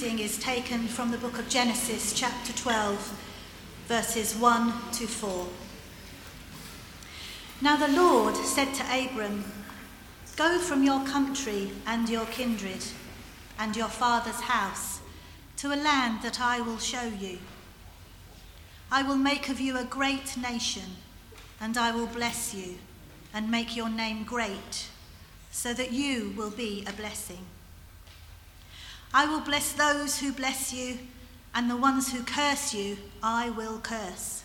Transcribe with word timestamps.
reading 0.00 0.20
is 0.20 0.38
taken 0.38 0.86
from 0.86 1.10
the 1.10 1.18
book 1.18 1.40
of 1.40 1.48
Genesis, 1.48 2.12
chapter 2.12 2.52
12, 2.52 3.18
verses 3.88 4.36
1 4.36 4.72
to 4.92 5.08
4. 5.08 5.48
Now 7.60 7.76
the 7.76 7.92
Lord 8.00 8.36
said 8.36 8.72
to 8.74 8.84
Abram, 8.84 9.42
Go 10.36 10.60
from 10.60 10.84
your 10.84 11.04
country 11.04 11.72
and 11.84 12.08
your 12.08 12.26
kindred 12.26 12.84
and 13.58 13.74
your 13.74 13.88
father's 13.88 14.42
house 14.42 15.00
to 15.56 15.74
a 15.74 15.82
land 15.82 16.22
that 16.22 16.40
I 16.40 16.60
will 16.60 16.78
show 16.78 17.08
you. 17.18 17.38
I 18.92 19.02
will 19.02 19.16
make 19.16 19.48
of 19.48 19.60
you 19.60 19.76
a 19.76 19.84
great 19.84 20.36
nation, 20.36 20.96
and 21.60 21.76
I 21.76 21.90
will 21.90 22.06
bless 22.06 22.54
you 22.54 22.76
and 23.34 23.50
make 23.50 23.74
your 23.74 23.88
name 23.88 24.22
great, 24.22 24.90
so 25.50 25.74
that 25.74 25.90
you 25.90 26.34
will 26.36 26.50
be 26.50 26.84
a 26.86 26.92
blessing. 26.92 27.46
I 29.12 29.26
will 29.26 29.40
bless 29.40 29.72
those 29.72 30.20
who 30.20 30.32
bless 30.32 30.72
you, 30.72 30.98
and 31.54 31.70
the 31.70 31.76
ones 31.76 32.12
who 32.12 32.22
curse 32.22 32.74
you 32.74 32.98
I 33.22 33.50
will 33.50 33.78
curse. 33.80 34.44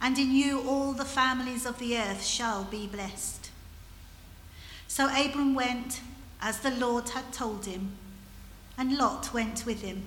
And 0.00 0.18
in 0.18 0.32
you 0.32 0.60
all 0.68 0.92
the 0.92 1.04
families 1.04 1.66
of 1.66 1.78
the 1.78 1.96
earth 1.96 2.24
shall 2.24 2.64
be 2.64 2.86
blessed. 2.86 3.50
So 4.88 5.08
Abram 5.08 5.54
went 5.54 6.00
as 6.40 6.58
the 6.58 6.70
Lord 6.70 7.08
had 7.10 7.32
told 7.32 7.66
him, 7.66 7.92
and 8.76 8.98
Lot 8.98 9.32
went 9.32 9.64
with 9.64 9.82
him. 9.82 10.06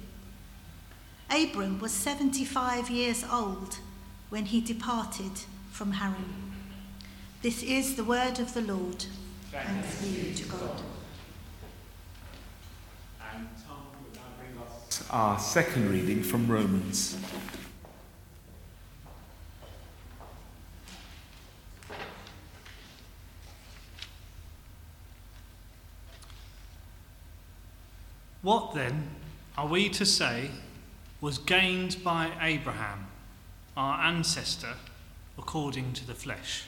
Abram 1.29 1.79
was 1.79 1.91
75 1.91 2.89
years 2.89 3.23
old 3.31 3.79
when 4.29 4.45
he 4.45 4.61
departed 4.61 5.31
from 5.71 5.93
Haran. 5.93 6.53
This 7.41 7.63
is 7.63 7.95
the 7.95 8.03
word 8.03 8.39
of 8.39 8.53
the 8.53 8.61
Lord. 8.61 9.05
Thanks 9.51 10.01
be 10.01 10.33
to 10.33 10.43
God. 10.49 10.81
And 13.33 13.47
Tom 13.65 13.87
will 13.93 14.13
now 14.13 14.21
bring 14.37 14.57
us 14.61 14.84
our 15.09 15.39
second 15.39 15.89
reading 15.89 16.23
from 16.23 16.47
Romans. 16.47 17.17
What 28.41 28.75
then 28.75 29.09
are 29.57 29.67
we 29.67 29.89
to 29.89 30.05
say 30.05 30.51
was 31.19 31.39
gained 31.39 32.03
by 32.03 32.31
Abraham, 32.39 33.07
our 33.75 33.99
ancestor, 34.03 34.75
according 35.37 35.93
to 35.93 36.05
the 36.05 36.13
flesh? 36.13 36.65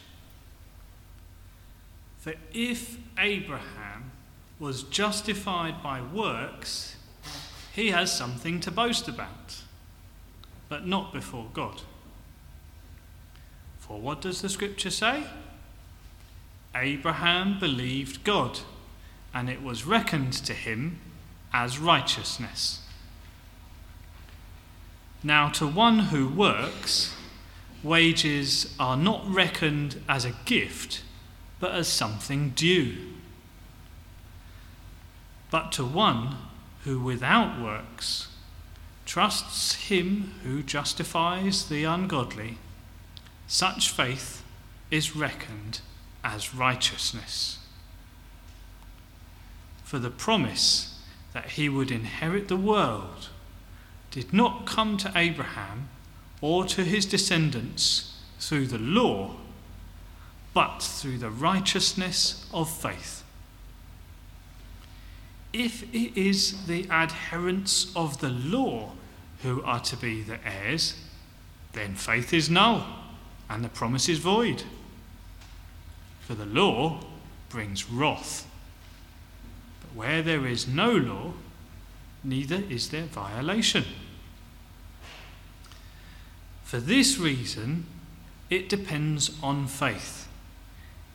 For 2.17 2.33
if 2.51 2.97
Abraham 3.17 4.11
was 4.59 4.83
justified 4.83 5.81
by 5.81 6.01
works, 6.01 6.96
he 7.77 7.91
has 7.91 8.11
something 8.11 8.59
to 8.59 8.71
boast 8.71 9.07
about, 9.07 9.61
but 10.67 10.87
not 10.87 11.13
before 11.13 11.45
God. 11.53 11.83
For 13.77 13.99
what 14.01 14.19
does 14.19 14.41
the 14.41 14.49
scripture 14.49 14.89
say? 14.89 15.25
Abraham 16.75 17.59
believed 17.59 18.23
God, 18.23 18.61
and 19.31 19.47
it 19.47 19.61
was 19.61 19.85
reckoned 19.85 20.33
to 20.33 20.53
him 20.53 20.99
as 21.53 21.77
righteousness. 21.77 22.81
Now, 25.21 25.47
to 25.49 25.67
one 25.67 25.99
who 25.99 26.27
works, 26.27 27.15
wages 27.83 28.73
are 28.79 28.97
not 28.97 29.23
reckoned 29.27 30.01
as 30.09 30.25
a 30.25 30.33
gift, 30.45 31.03
but 31.59 31.73
as 31.73 31.87
something 31.87 32.49
due. 32.55 32.95
But 35.51 35.71
to 35.73 35.85
one 35.85 36.37
who 36.87 36.97
without 36.97 37.61
works 37.61 38.29
trusts 39.05 39.73
him 39.89 40.33
who 40.43 40.63
justifies 40.63 41.67
the 41.67 41.83
ungodly, 41.83 42.57
such 43.45 43.91
faith 43.91 44.41
is 44.89 45.13
reckoned 45.13 45.81
as 46.23 46.55
righteousness. 46.55 47.59
For 49.83 49.99
the 49.99 50.09
promise 50.09 50.97
that 51.33 51.51
he 51.51 51.67
would 51.67 51.91
inherit 51.91 52.47
the 52.47 52.55
world 52.55 53.27
did 54.09 54.31
not 54.31 54.65
come 54.65 54.95
to 54.95 55.11
Abraham 55.13 55.89
or 56.39 56.63
to 56.67 56.85
his 56.85 57.05
descendants 57.05 58.17
through 58.39 58.67
the 58.67 58.77
law, 58.77 59.35
but 60.53 60.79
through 60.79 61.17
the 61.17 61.29
righteousness 61.29 62.49
of 62.53 62.69
faith. 62.69 63.25
If 65.57 65.91
it 65.91 66.15
is 66.15 66.67
the 66.67 66.87
adherents 66.91 67.91
of 67.95 68.19
the 68.19 68.29
law 68.29 68.91
who 69.41 69.63
are 69.63 69.79
to 69.79 69.97
be 69.97 70.21
the 70.21 70.37
heirs, 70.47 70.93
then 71.73 71.95
faith 71.95 72.31
is 72.31 72.47
null 72.47 72.85
and 73.49 73.63
the 73.63 73.69
promise 73.69 74.07
is 74.07 74.19
void. 74.19 74.61
For 76.21 76.35
the 76.35 76.45
law 76.45 76.99
brings 77.49 77.89
wrath. 77.89 78.45
But 79.81 79.95
where 79.95 80.21
there 80.21 80.45
is 80.45 80.67
no 80.67 80.91
law, 80.91 81.33
neither 82.23 82.61
is 82.69 82.89
there 82.89 83.05
violation. 83.05 83.85
For 86.65 86.79
this 86.79 87.17
reason, 87.17 87.87
it 88.51 88.69
depends 88.69 89.31
on 89.41 89.65
faith, 89.65 90.27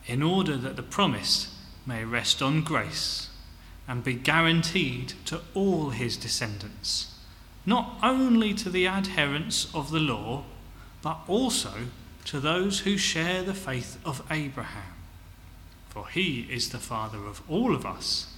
in 0.08 0.20
order 0.20 0.56
that 0.56 0.75
the 0.75 0.82
promise 0.82 1.54
may 1.86 2.04
rest 2.04 2.42
on 2.42 2.62
grace 2.62 3.28
and 3.88 4.04
be 4.04 4.15
guaranteed 4.15 5.15
to 5.26 5.41
all 5.54 5.91
his 5.91 6.16
descendants, 6.16 7.15
not 7.66 7.98
only 8.03 8.54
to 8.54 8.70
the 8.70 8.87
adherents 8.87 9.72
of 9.75 9.91
the 9.91 10.00
law, 10.00 10.44
but 11.03 11.19
also 11.26 11.72
to 12.25 12.41
those 12.41 12.81
who 12.81 12.97
share 12.97 13.43
the 13.43 13.54
faith 13.54 13.98
of 14.04 14.22
Abraham. 14.31 14.94
For 15.88 16.09
he 16.09 16.47
is 16.50 16.70
the 16.70 16.78
father 16.78 17.19
of 17.26 17.43
all 17.48 17.75
of 17.75 17.84
us, 17.84 18.32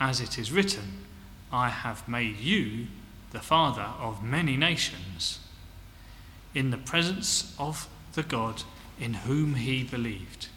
as 0.00 0.20
it 0.20 0.38
is 0.38 0.50
written, 0.50 1.04
I 1.52 1.68
have 1.68 2.08
made 2.08 2.38
you 2.38 2.88
the 3.30 3.40
father 3.40 3.90
of 4.00 4.24
many 4.24 4.56
nations, 4.56 5.38
in 6.54 6.70
the 6.70 6.78
presence 6.78 7.54
of 7.58 7.88
the 8.14 8.22
God 8.22 8.62
in 8.98 9.14
whom 9.14 9.54
he 9.54 9.84
believed, 9.84 10.48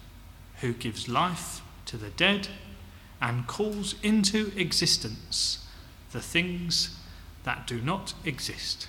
who 0.61 0.73
gives 0.73 1.09
life 1.09 1.61
to 1.85 1.97
the 1.97 2.09
dead 2.09 2.47
and 3.21 3.47
calls 3.47 3.95
into 4.01 4.51
existence 4.55 5.65
the 6.11 6.21
things 6.21 6.97
that 7.43 7.67
do 7.67 7.81
not 7.81 8.13
exist. 8.25 8.87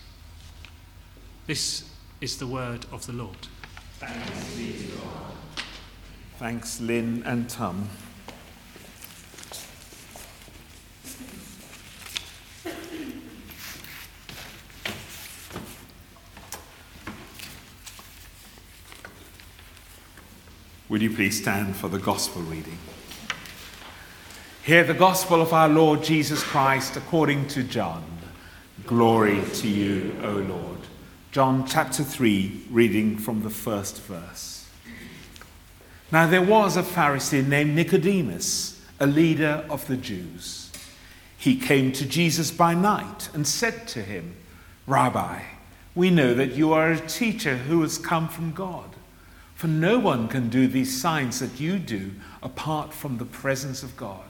This 1.46 1.84
is 2.20 2.38
the 2.38 2.46
word 2.46 2.86
of 2.92 3.06
the 3.06 3.12
Lord. 3.12 3.48
Thanks, 3.98 4.94
God. 4.94 5.34
Thanks, 6.38 6.80
Lynn 6.80 7.22
and 7.26 7.48
Tom. 7.48 7.88
Would 20.88 21.02
you 21.02 21.14
please 21.14 21.40
stand 21.40 21.76
for 21.76 21.88
the 21.88 21.99
gospel 21.99 22.43
reading? 22.43 22.76
Hear 24.62 24.84
the 24.84 24.92
gospel 24.92 25.40
of 25.40 25.54
our 25.54 25.70
Lord 25.70 26.04
Jesus 26.04 26.42
Christ 26.42 26.94
according 26.94 27.48
to 27.48 27.62
John. 27.62 28.04
Glory 28.86 29.42
to 29.54 29.68
you, 29.68 30.14
O 30.22 30.32
Lord. 30.32 30.80
John 31.32 31.66
chapter 31.66 32.04
3, 32.04 32.66
reading 32.70 33.16
from 33.16 33.42
the 33.42 33.48
first 33.48 34.02
verse. 34.02 34.68
Now 36.12 36.26
there 36.26 36.42
was 36.42 36.76
a 36.76 36.82
Pharisee 36.82 37.44
named 37.44 37.74
Nicodemus, 37.74 38.84
a 39.00 39.06
leader 39.06 39.64
of 39.70 39.86
the 39.86 39.96
Jews. 39.96 40.70
He 41.38 41.58
came 41.58 41.90
to 41.92 42.04
Jesus 42.04 42.50
by 42.50 42.74
night 42.74 43.30
and 43.32 43.46
said 43.46 43.88
to 43.88 44.02
him, 44.02 44.36
Rabbi, 44.86 45.40
we 45.94 46.10
know 46.10 46.34
that 46.34 46.52
you 46.52 46.74
are 46.74 46.92
a 46.92 47.00
teacher 47.00 47.56
who 47.56 47.80
has 47.80 47.96
come 47.96 48.28
from 48.28 48.52
God. 48.52 48.90
For 49.54 49.68
no 49.68 49.98
one 49.98 50.28
can 50.28 50.50
do 50.50 50.68
these 50.68 51.00
signs 51.00 51.40
that 51.40 51.58
you 51.58 51.78
do 51.78 52.12
apart 52.42 52.92
from 52.92 53.16
the 53.16 53.24
presence 53.24 53.82
of 53.82 53.96
God. 53.96 54.30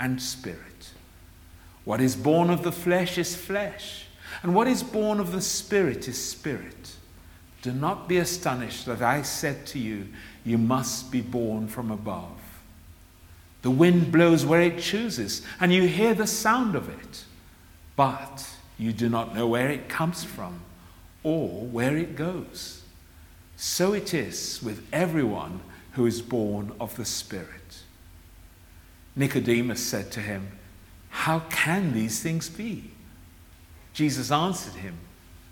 and 0.00 0.20
spirit. 0.20 0.92
What 1.84 2.00
is 2.00 2.16
born 2.16 2.50
of 2.50 2.62
the 2.62 2.72
flesh 2.72 3.18
is 3.18 3.34
flesh, 3.34 4.06
and 4.42 4.54
what 4.54 4.68
is 4.68 4.82
born 4.82 5.20
of 5.20 5.32
the 5.32 5.40
spirit 5.40 6.06
is 6.08 6.22
spirit. 6.22 6.96
Do 7.62 7.72
not 7.72 8.08
be 8.08 8.18
astonished 8.18 8.86
that 8.86 9.02
I 9.02 9.22
said 9.22 9.66
to 9.68 9.78
you, 9.78 10.08
You 10.44 10.58
must 10.58 11.10
be 11.10 11.20
born 11.20 11.66
from 11.66 11.90
above. 11.90 12.38
The 13.62 13.70
wind 13.70 14.12
blows 14.12 14.46
where 14.46 14.62
it 14.62 14.78
chooses, 14.78 15.42
and 15.60 15.72
you 15.72 15.88
hear 15.88 16.14
the 16.14 16.26
sound 16.26 16.76
of 16.76 16.88
it, 16.88 17.24
but 17.96 18.48
you 18.78 18.92
do 18.92 19.08
not 19.08 19.34
know 19.34 19.48
where 19.48 19.68
it 19.68 19.88
comes 19.88 20.22
from 20.22 20.60
or 21.24 21.48
where 21.48 21.96
it 21.96 22.14
goes. 22.14 22.82
So 23.56 23.92
it 23.92 24.14
is 24.14 24.60
with 24.62 24.86
everyone 24.92 25.60
who 25.92 26.06
is 26.06 26.22
born 26.22 26.72
of 26.78 26.96
the 26.96 27.04
Spirit. 27.04 27.82
Nicodemus 29.18 29.84
said 29.84 30.12
to 30.12 30.20
him, 30.20 30.52
How 31.10 31.40
can 31.50 31.92
these 31.92 32.20
things 32.20 32.48
be? 32.48 32.92
Jesus 33.92 34.30
answered 34.30 34.74
him, 34.74 34.96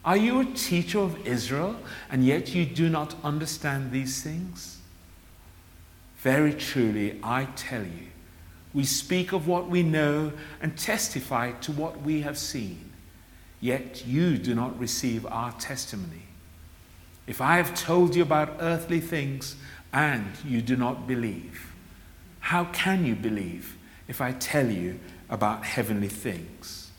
Are 0.05 0.17
you 0.17 0.41
a 0.41 0.45
teacher 0.45 1.01
of 1.01 1.27
Israel, 1.27 1.77
and 2.09 2.25
yet 2.25 2.55
you 2.55 2.65
do 2.65 2.89
not 2.89 3.17
understand 3.25 3.91
these 3.91 4.23
things? 4.23 4.79
Very 6.19 6.55
truly, 6.55 7.19
I 7.25 7.49
tell 7.57 7.83
you, 7.83 8.07
we 8.73 8.85
speak 8.85 9.33
of 9.33 9.49
what 9.49 9.69
we 9.69 9.83
know 9.83 10.33
and 10.63 10.79
testify 10.79 11.51
to 11.53 11.73
what 11.73 12.03
we 12.03 12.21
have 12.21 12.39
seen, 12.39 12.93
yet 13.61 14.07
you 14.07 14.39
do 14.39 14.55
not 14.55 14.79
receive 14.79 15.27
our 15.27 15.51
testimony. 15.53 16.23
If 17.27 17.41
I 17.41 17.57
have 17.57 17.75
told 17.75 18.15
you 18.15 18.23
about 18.23 18.59
earthly 18.61 19.01
things 19.01 19.57
and 19.93 20.27
you 20.45 20.63
do 20.63 20.77
not 20.77 21.09
believe, 21.09 21.73
how 22.47 22.63
can 22.67 23.05
you 23.05 23.17
believe 23.17 23.77
if 24.07 24.21
I 24.21 24.31
tell 24.31 24.71
you 24.71 25.01
about 25.29 25.65
heavenly 25.65 26.07
things? 26.07 26.93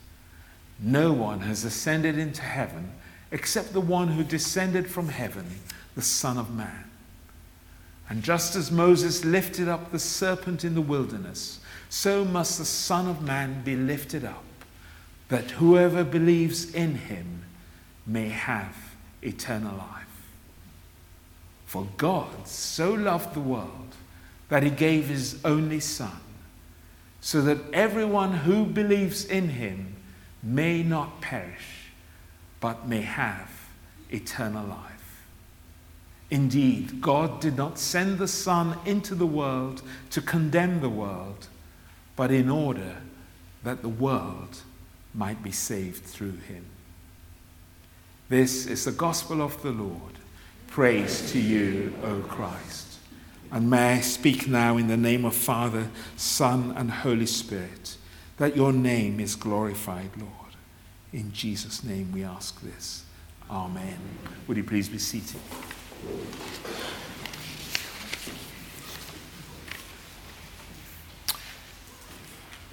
No 0.78 1.10
one 1.10 1.40
has 1.40 1.64
ascended 1.64 2.18
into 2.18 2.42
heaven 2.42 2.92
except 3.30 3.72
the 3.72 3.80
one 3.80 4.08
who 4.08 4.22
descended 4.22 4.90
from 4.90 5.08
heaven, 5.08 5.46
the 5.94 6.02
Son 6.02 6.36
of 6.36 6.54
Man. 6.54 6.84
And 8.10 8.22
just 8.22 8.56
as 8.56 8.70
Moses 8.70 9.24
lifted 9.24 9.68
up 9.68 9.90
the 9.90 9.98
serpent 9.98 10.66
in 10.66 10.74
the 10.74 10.82
wilderness, 10.82 11.60
so 11.88 12.26
must 12.26 12.58
the 12.58 12.66
Son 12.66 13.08
of 13.08 13.22
Man 13.22 13.62
be 13.64 13.74
lifted 13.74 14.26
up, 14.26 14.44
that 15.30 15.52
whoever 15.52 16.04
believes 16.04 16.74
in 16.74 16.94
him 16.94 17.44
may 18.06 18.28
have 18.28 18.76
eternal 19.22 19.78
life. 19.78 20.28
For 21.64 21.88
God 21.96 22.46
so 22.46 22.92
loved 22.92 23.32
the 23.32 23.40
world 23.40 23.94
that 24.48 24.62
he 24.62 24.70
gave 24.70 25.08
his 25.08 25.40
only 25.44 25.80
Son, 25.80 26.20
so 27.20 27.42
that 27.42 27.58
everyone 27.72 28.32
who 28.32 28.64
believes 28.64 29.24
in 29.24 29.50
him 29.50 29.96
may 30.42 30.82
not 30.82 31.20
perish, 31.20 31.90
but 32.60 32.88
may 32.88 33.02
have 33.02 33.50
eternal 34.10 34.66
life. 34.66 35.26
Indeed, 36.30 37.00
God 37.00 37.40
did 37.40 37.56
not 37.56 37.78
send 37.78 38.18
the 38.18 38.28
Son 38.28 38.78
into 38.84 39.14
the 39.14 39.26
world 39.26 39.82
to 40.10 40.20
condemn 40.20 40.80
the 40.80 40.90
world, 40.90 41.48
but 42.16 42.30
in 42.30 42.50
order 42.50 42.96
that 43.64 43.82
the 43.82 43.88
world 43.88 44.62
might 45.14 45.42
be 45.42 45.50
saved 45.50 46.04
through 46.04 46.36
him. 46.36 46.64
This 48.28 48.66
is 48.66 48.84
the 48.84 48.92
gospel 48.92 49.40
of 49.40 49.62
the 49.62 49.70
Lord. 49.70 50.18
Praise 50.66 51.32
to 51.32 51.40
you, 51.40 51.94
O 52.04 52.20
Christ. 52.20 52.87
And 53.50 53.70
may 53.70 53.94
I 53.94 54.00
speak 54.00 54.46
now 54.46 54.76
in 54.76 54.88
the 54.88 54.96
name 54.96 55.24
of 55.24 55.34
Father, 55.34 55.88
Son, 56.16 56.72
and 56.76 56.90
Holy 56.90 57.26
Spirit, 57.26 57.96
that 58.36 58.56
your 58.56 58.72
name 58.72 59.20
is 59.20 59.36
glorified, 59.36 60.10
Lord. 60.18 60.32
In 61.12 61.32
Jesus' 61.32 61.82
name 61.82 62.12
we 62.12 62.24
ask 62.24 62.60
this. 62.60 63.04
Amen. 63.50 63.98
Would 64.46 64.58
you 64.58 64.64
please 64.64 64.88
be 64.90 64.98
seated? 64.98 65.40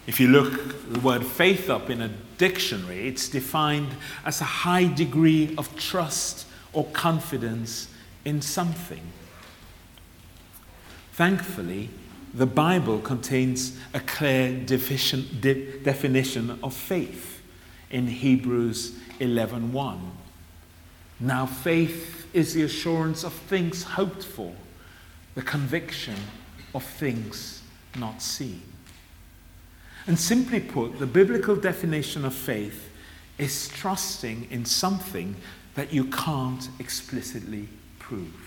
If 0.08 0.20
you 0.20 0.28
look 0.28 0.92
the 0.92 1.00
word 1.00 1.26
faith 1.26 1.70
up 1.70 1.90
in 1.90 2.02
a 2.02 2.10
dictionary, 2.38 3.08
it's 3.08 3.30
defined 3.30 3.96
as 4.26 4.42
a 4.42 4.46
high 4.46 4.86
degree 4.86 5.56
of 5.58 5.74
trust 5.78 6.46
or 6.74 6.86
confidence 6.88 7.88
in 8.26 8.42
something. 8.42 9.02
Thankfully, 11.16 11.90
the 12.34 12.46
Bible 12.46 13.00
contains 13.00 13.80
a 13.94 14.02
clear 14.02 14.54
deficient, 14.66 15.40
de- 15.40 15.80
definition 15.80 16.60
of 16.62 16.74
faith 16.74 17.42
in 17.90 18.08
Hebrews 18.08 18.98
11:1. 19.22 20.12
Now 21.22 21.46
faith 21.46 22.28
is 22.34 22.54
the 22.54 22.64
assurance 22.64 23.24
of 23.24 23.32
things 23.32 23.84
hoped 23.84 24.26
for, 24.26 24.54
the 25.36 25.42
conviction 25.42 26.18
of 26.74 26.84
things 26.84 27.62
not 27.98 28.22
seen. 28.22 28.64
And 30.08 30.20
simply 30.20 30.60
put, 30.60 31.00
the 31.00 31.08
biblical 31.08 31.56
definition 31.56 32.26
of 32.26 32.34
faith 32.34 32.90
is 33.38 33.70
trusting 33.70 34.50
in 34.52 34.66
something 34.66 35.38
that 35.76 35.94
you 35.94 36.04
can't 36.04 36.68
explicitly 36.78 37.70
prove 38.00 38.45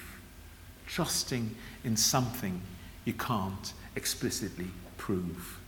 trusting 0.89 1.55
in 1.85 1.97
something 1.97 2.61
you 3.05 3.13
can't 3.13 3.73
explicitly 3.95 4.69
prove. 4.97 5.61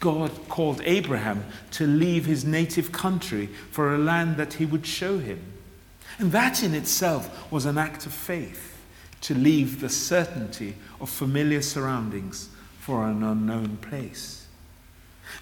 God 0.00 0.30
called 0.48 0.80
Abraham 0.84 1.44
to 1.72 1.86
leave 1.86 2.24
his 2.24 2.44
native 2.44 2.92
country 2.92 3.46
for 3.70 3.94
a 3.94 3.98
land 3.98 4.36
that 4.36 4.54
he 4.54 4.64
would 4.64 4.86
show 4.86 5.18
him. 5.18 5.40
And 6.18 6.32
that 6.32 6.62
in 6.62 6.74
itself 6.74 7.50
was 7.52 7.66
an 7.66 7.78
act 7.78 8.06
of 8.06 8.12
faith 8.12 8.76
to 9.22 9.34
leave 9.34 9.80
the 9.80 9.88
certainty 9.88 10.76
of 11.00 11.10
familiar 11.10 11.60
surroundings 11.60 12.48
for 12.78 13.06
an 13.06 13.22
unknown 13.22 13.76
place. 13.78 14.46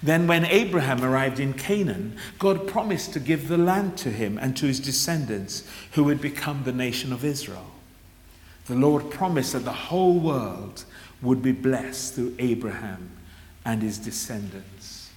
Then, 0.03 0.27
when 0.27 0.43
Abraham 0.45 1.03
arrived 1.03 1.39
in 1.39 1.53
Canaan, 1.53 2.17
God 2.39 2.67
promised 2.67 3.13
to 3.13 3.19
give 3.19 3.47
the 3.47 3.57
land 3.57 3.97
to 3.99 4.09
him 4.09 4.37
and 4.37 4.57
to 4.57 4.65
his 4.65 4.81
descendants, 4.81 5.65
who 5.93 6.03
would 6.03 6.19
become 6.19 6.63
the 6.63 6.73
nation 6.73 7.13
of 7.13 7.23
Israel 7.23 7.71
the 8.67 8.75
Lord 8.75 9.09
promised 9.09 9.53
that 9.53 9.65
the 9.65 9.71
whole 9.71 10.19
world 10.19 10.83
would 11.21 11.41
be 11.41 11.51
blessed 11.51 12.15
through 12.15 12.35
Abraham 12.37 13.09
and 13.65 13.81
his 13.81 13.97
descendants. 13.97 15.09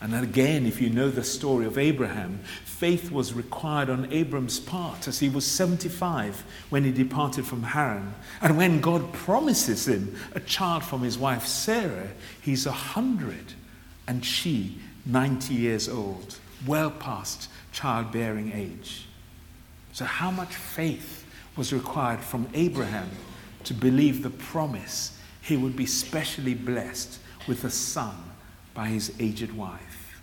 And 0.00 0.14
again, 0.14 0.66
if 0.66 0.80
you 0.80 0.90
know 0.90 1.10
the 1.10 1.24
story 1.24 1.66
of 1.66 1.78
Abraham, 1.78 2.40
faith 2.64 3.10
was 3.10 3.32
required 3.32 3.88
on 3.88 4.12
Abram's 4.12 4.60
part 4.60 5.08
as 5.08 5.18
he 5.18 5.28
was 5.28 5.46
75 5.46 6.44
when 6.68 6.84
he 6.84 6.92
departed 6.92 7.46
from 7.46 7.62
Haran. 7.62 8.14
And 8.42 8.58
when 8.58 8.80
God 8.80 9.12
promises 9.14 9.88
him 9.88 10.14
a 10.34 10.40
child 10.40 10.84
from 10.84 11.02
his 11.02 11.16
wife 11.16 11.46
Sarah, 11.46 12.08
he's 12.42 12.66
100 12.66 13.54
and 14.06 14.24
she 14.24 14.78
90 15.06 15.54
years 15.54 15.88
old, 15.88 16.38
well 16.66 16.90
past 16.90 17.48
childbearing 17.72 18.52
age. 18.52 19.06
So, 19.92 20.04
how 20.04 20.30
much 20.30 20.54
faith 20.54 21.15
was 21.56 21.72
required 21.72 22.20
from 22.20 22.48
Abraham 22.54 23.10
to 23.64 23.74
believe 23.74 24.22
the 24.22 24.30
promise 24.30 25.18
he 25.40 25.56
would 25.56 25.76
be 25.76 25.86
specially 25.86 26.54
blessed 26.54 27.18
with 27.48 27.64
a 27.64 27.70
son 27.70 28.16
by 28.74 28.88
his 28.88 29.12
aged 29.18 29.52
wife. 29.52 30.20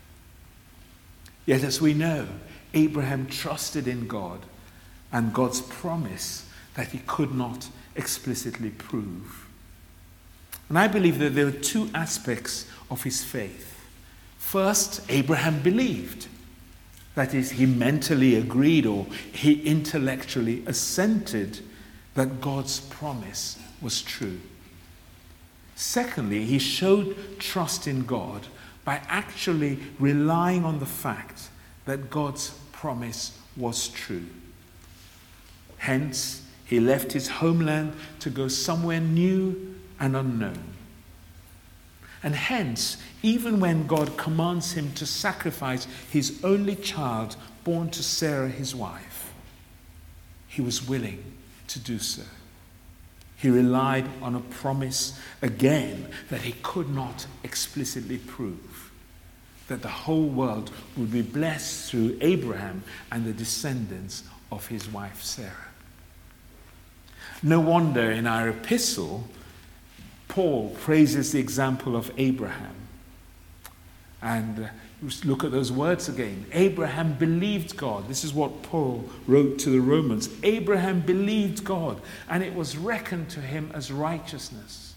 Yet, 1.46 1.63
as 1.63 1.82
we 1.82 1.94
know, 1.94 2.28
Abraham 2.74 3.28
trusted 3.28 3.88
in 3.88 4.08
God 4.08 4.40
and 5.12 5.34
God's 5.34 5.62
promise 5.62 6.50
that 6.75 6.88
he 6.88 7.00
could 7.06 7.34
not 7.34 7.68
explicitly 7.96 8.70
prove. 8.70 9.48
And 10.70 10.80
I 10.80 10.88
believe 10.88 11.20
that 11.20 11.36
there 11.36 11.48
are 11.48 11.52
two 11.52 11.90
aspects 11.94 12.68
of 12.90 13.04
his 13.04 13.24
faith. 13.24 13.86
First, 14.38 15.02
Abraham 15.10 15.62
believed. 15.62 16.28
That 17.15 17.34
is, 17.34 17.51
he 17.51 17.65
mentally 17.65 18.36
agreed 18.36 18.86
or 18.86 19.05
he 19.32 19.62
intellectually 19.62 20.63
assented 20.65 21.60
that 22.15 22.41
God's 22.41 22.79
promise 22.79 23.60
was 23.82 24.01
true. 24.01 24.39
Secondly, 25.75 26.46
he 26.46 26.60
showed 26.60 27.39
trust 27.39 27.88
in 27.88 28.05
God 28.05 28.48
by 28.86 29.01
actually 29.08 29.79
relying 30.00 30.65
on 30.65 30.79
the 30.79 30.86
fact 30.86 31.50
that 31.86 32.10
God's 32.10 32.51
promise 32.72 33.38
was 33.55 33.88
true. 33.89 34.25
Hence, 35.77 36.46
he 36.65 36.79
left 36.79 37.12
his 37.12 37.27
homeland 37.27 37.93
to 38.20 38.29
go 38.29 38.48
somewhere 38.48 39.00
new 39.00 39.75
and 40.00 40.15
unknown. 40.15 40.63
And 42.24 42.36
hence, 42.36 42.98
even 43.24 43.62
when 43.62 43.88
God 43.88 44.18
commands 44.18 44.74
him 44.74 44.92
to 44.94 45.06
sacrifice 45.06 45.88
his 46.12 46.44
only 46.44 46.75
child 46.75 47.38
born 47.63 47.89
to 47.92 48.03
Sarah, 48.03 48.50
his 48.50 48.75
wife, 48.75 49.34
he 50.48 50.62
was 50.62 50.88
willing 50.88 51.24
to 51.70 51.80
do 51.80 51.98
so. 51.98 52.24
He 53.38 53.50
relied 53.50 54.06
on 54.22 54.36
a 54.36 54.39
promise 54.39 55.20
again 55.42 56.10
that 56.30 56.42
he 56.42 56.53
could 56.63 56.89
not 56.94 57.25
explicitly 57.44 58.18
prove 58.18 58.92
that 59.68 59.82
the 59.82 59.88
whole 59.88 60.27
world 60.27 60.72
would 60.98 61.12
be 61.12 61.22
blessed 61.22 61.89
through 61.89 62.18
Abraham 62.22 62.84
and 63.12 63.25
the 63.25 63.34
descendants 63.34 64.24
of 64.51 64.68
his 64.68 64.89
wife 64.89 65.24
Sarah. 65.24 65.51
No 67.42 67.60
wonder 67.60 68.12
in 68.12 68.27
our 68.27 68.50
epistle, 68.50 69.27
Paul 70.27 70.75
praises 70.82 71.32
the 71.32 71.39
example 71.39 71.96
of 71.96 72.12
Abraham. 72.18 72.83
And 74.24 74.60
uh, 74.60 74.68
look 75.25 75.44
at 75.44 75.51
those 75.51 75.72
words 75.72 76.08
again. 76.08 76.46
Abraham 76.53 77.13
believed 77.13 77.75
God. 77.75 78.08
This 78.08 78.24
is 78.24 78.34
what 78.34 78.63
Paul 78.63 79.08
wrote 79.27 79.60
to 79.60 79.70
the 79.70 79.82
Romans. 79.82 80.30
Abraham 80.44 81.01
believed 81.01 81.65
God, 81.65 82.01
and 82.30 82.42
it 82.42 82.56
was 82.56 82.77
reckoned 82.77 83.30
to 83.32 83.42
him 83.42 83.70
as 83.74 83.92
righteousness. 83.92 84.96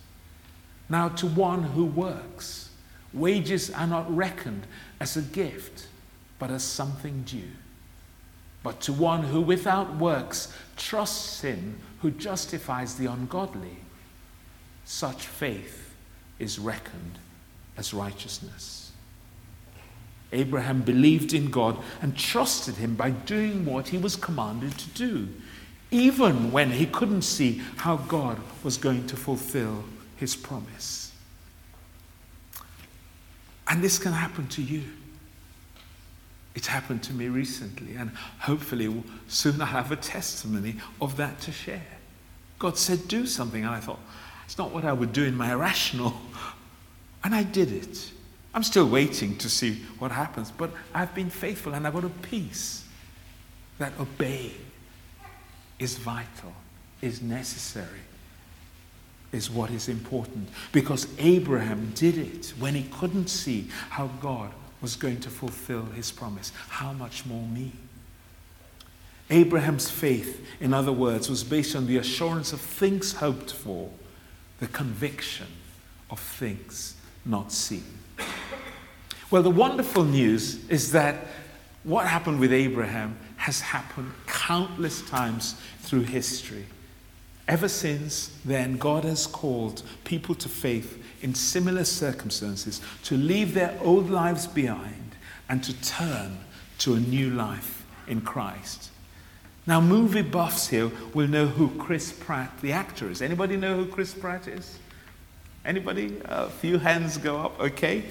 Now, 0.88 1.08
to 1.08 1.26
one 1.26 1.64
who 1.64 1.84
works, 1.84 2.70
wages 3.12 3.68
are 3.70 3.88
not 3.88 4.14
reckoned 4.14 4.68
as 5.00 5.16
a 5.16 5.22
gift, 5.22 5.88
but 6.38 6.52
as 6.52 6.62
something 6.62 7.24
due. 7.24 7.50
But 8.62 8.80
to 8.82 8.92
one 8.92 9.24
who 9.24 9.40
without 9.40 9.96
works 9.96 10.52
trusts 10.76 11.40
him 11.40 11.80
who 12.00 12.12
justifies 12.12 12.94
the 12.94 13.06
ungodly, 13.06 13.78
such 14.84 15.26
faith 15.26 15.94
is 16.38 16.60
reckoned 16.60 17.18
as 17.76 17.92
righteousness. 17.92 18.85
Abraham 20.36 20.82
believed 20.82 21.32
in 21.32 21.50
God 21.50 21.76
and 22.02 22.16
trusted 22.16 22.76
him 22.76 22.94
by 22.94 23.10
doing 23.10 23.64
what 23.64 23.88
he 23.88 23.98
was 23.98 24.16
commanded 24.16 24.76
to 24.78 24.88
do, 24.90 25.28
even 25.90 26.52
when 26.52 26.70
he 26.70 26.86
couldn't 26.86 27.22
see 27.22 27.62
how 27.76 27.96
God 27.96 28.38
was 28.62 28.76
going 28.76 29.06
to 29.08 29.16
fulfill 29.16 29.84
his 30.16 30.36
promise. 30.36 31.12
And 33.68 33.82
this 33.82 33.98
can 33.98 34.12
happen 34.12 34.46
to 34.48 34.62
you. 34.62 34.82
It 36.54 36.66
happened 36.66 37.02
to 37.04 37.12
me 37.12 37.28
recently, 37.28 37.96
and 37.96 38.10
hopefully 38.40 39.02
soon 39.28 39.60
I'll 39.60 39.66
have 39.66 39.92
a 39.92 39.96
testimony 39.96 40.76
of 41.00 41.16
that 41.16 41.40
to 41.42 41.52
share. 41.52 41.82
God 42.58 42.78
said, 42.78 43.08
Do 43.08 43.26
something, 43.26 43.64
and 43.64 43.74
I 43.74 43.80
thought, 43.80 44.00
It's 44.44 44.56
not 44.56 44.72
what 44.72 44.84
I 44.84 44.92
would 44.92 45.12
do 45.12 45.24
in 45.24 45.36
my 45.36 45.54
rational. 45.54 46.14
And 47.24 47.34
I 47.34 47.42
did 47.42 47.72
it. 47.72 48.12
I'm 48.56 48.62
still 48.62 48.88
waiting 48.88 49.36
to 49.36 49.50
see 49.50 49.82
what 49.98 50.10
happens, 50.10 50.50
but 50.50 50.70
I've 50.94 51.14
been 51.14 51.28
faithful 51.28 51.74
and 51.74 51.86
I've 51.86 51.92
got 51.92 52.04
a 52.04 52.08
peace 52.08 52.86
that 53.76 53.92
obeying 54.00 54.54
is 55.78 55.98
vital, 55.98 56.54
is 57.02 57.20
necessary, 57.20 58.00
is 59.30 59.50
what 59.50 59.70
is 59.70 59.90
important. 59.90 60.48
Because 60.72 61.06
Abraham 61.18 61.92
did 61.94 62.16
it 62.16 62.54
when 62.58 62.74
he 62.74 62.84
couldn't 62.84 63.28
see 63.28 63.68
how 63.90 64.06
God 64.22 64.50
was 64.80 64.96
going 64.96 65.20
to 65.20 65.28
fulfill 65.28 65.84
his 65.84 66.10
promise. 66.10 66.50
How 66.68 66.94
much 66.94 67.26
more 67.26 67.46
me? 67.46 67.72
Abraham's 69.28 69.90
faith, 69.90 70.42
in 70.60 70.72
other 70.72 70.92
words, 70.92 71.28
was 71.28 71.44
based 71.44 71.76
on 71.76 71.86
the 71.86 71.98
assurance 71.98 72.54
of 72.54 72.62
things 72.62 73.12
hoped 73.12 73.52
for, 73.52 73.90
the 74.60 74.66
conviction 74.68 75.48
of 76.08 76.18
things 76.18 76.94
not 77.26 77.52
seen. 77.52 77.95
Well, 79.30 79.42
the 79.42 79.50
wonderful 79.50 80.04
news 80.04 80.68
is 80.68 80.92
that 80.92 81.26
what 81.82 82.06
happened 82.06 82.38
with 82.38 82.52
Abraham 82.52 83.18
has 83.36 83.60
happened 83.60 84.12
countless 84.26 85.02
times 85.02 85.60
through 85.80 86.02
history. 86.02 86.66
Ever 87.48 87.68
since 87.68 88.36
then, 88.44 88.76
God 88.76 89.04
has 89.04 89.26
called 89.26 89.82
people 90.04 90.34
to 90.36 90.48
faith 90.48 91.02
in 91.22 91.34
similar 91.34 91.84
circumstances 91.84 92.80
to 93.04 93.16
leave 93.16 93.54
their 93.54 93.76
old 93.82 94.10
lives 94.10 94.46
behind 94.46 95.14
and 95.48 95.62
to 95.64 95.72
turn 95.80 96.38
to 96.78 96.94
a 96.94 97.00
new 97.00 97.30
life 97.30 97.84
in 98.08 98.20
Christ. 98.20 98.90
Now, 99.66 99.80
movie 99.80 100.22
buffs 100.22 100.68
here 100.68 100.90
will 101.14 101.28
know 101.28 101.46
who 101.46 101.70
Chris 101.78 102.12
Pratt, 102.12 102.52
the 102.62 102.72
actor, 102.72 103.10
is. 103.10 103.22
Anybody 103.22 103.56
know 103.56 103.76
who 103.76 103.86
Chris 103.86 104.14
Pratt 104.14 104.46
is? 104.46 104.78
Anybody? 105.64 106.20
A 106.26 106.48
few 106.48 106.78
hands 106.78 107.18
go 107.18 107.38
up, 107.38 107.58
okay? 107.60 108.04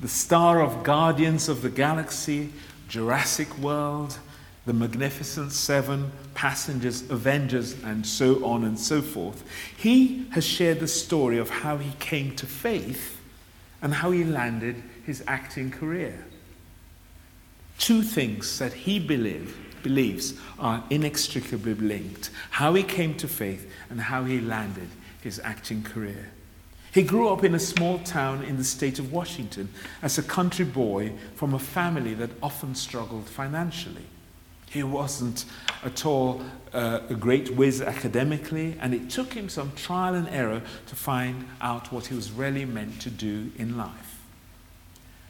The 0.00 0.08
star 0.08 0.62
of 0.62 0.82
Guardians 0.82 1.48
of 1.48 1.60
the 1.60 1.68
Galaxy, 1.68 2.50
Jurassic 2.88 3.56
World, 3.58 4.18
The 4.64 4.72
Magnificent 4.72 5.52
Seven, 5.52 6.10
Passengers, 6.34 7.08
Avengers, 7.10 7.76
and 7.84 8.06
so 8.06 8.44
on 8.44 8.64
and 8.64 8.78
so 8.78 9.02
forth. 9.02 9.44
He 9.76 10.26
has 10.30 10.46
shared 10.46 10.80
the 10.80 10.88
story 10.88 11.36
of 11.36 11.50
how 11.50 11.76
he 11.76 11.92
came 11.98 12.34
to 12.36 12.46
faith 12.46 13.20
and 13.82 13.94
how 13.94 14.10
he 14.10 14.24
landed 14.24 14.82
his 15.04 15.22
acting 15.26 15.70
career. 15.70 16.24
Two 17.78 18.02
things 18.02 18.58
that 18.58 18.72
he 18.72 18.98
believed 18.98 19.54
believes 19.82 20.34
are 20.58 20.84
inextricably 20.90 21.74
linked 21.74 22.30
how 22.50 22.74
he 22.74 22.82
came 22.82 23.14
to 23.14 23.26
faith 23.26 23.70
and 23.88 24.00
how 24.00 24.24
he 24.24 24.40
landed 24.40 24.88
his 25.22 25.40
acting 25.40 25.82
career. 25.82 26.30
He 26.92 27.02
grew 27.02 27.28
up 27.28 27.44
in 27.44 27.54
a 27.54 27.60
small 27.60 27.98
town 28.00 28.42
in 28.42 28.56
the 28.56 28.64
state 28.64 28.98
of 28.98 29.12
Washington 29.12 29.68
as 30.02 30.18
a 30.18 30.22
country 30.22 30.64
boy 30.64 31.12
from 31.36 31.54
a 31.54 31.58
family 31.58 32.14
that 32.14 32.30
often 32.42 32.74
struggled 32.74 33.28
financially. 33.28 34.06
He 34.70 34.82
wasn't 34.82 35.44
at 35.84 36.04
all 36.06 36.42
uh, 36.72 37.00
a 37.08 37.14
great 37.14 37.50
whiz 37.56 37.80
academically, 37.80 38.76
and 38.80 38.94
it 38.94 39.10
took 39.10 39.34
him 39.34 39.48
some 39.48 39.72
trial 39.72 40.14
and 40.14 40.28
error 40.28 40.62
to 40.86 40.96
find 40.96 41.46
out 41.60 41.92
what 41.92 42.06
he 42.06 42.14
was 42.14 42.30
really 42.30 42.64
meant 42.64 43.00
to 43.02 43.10
do 43.10 43.50
in 43.56 43.76
life. 43.76 44.20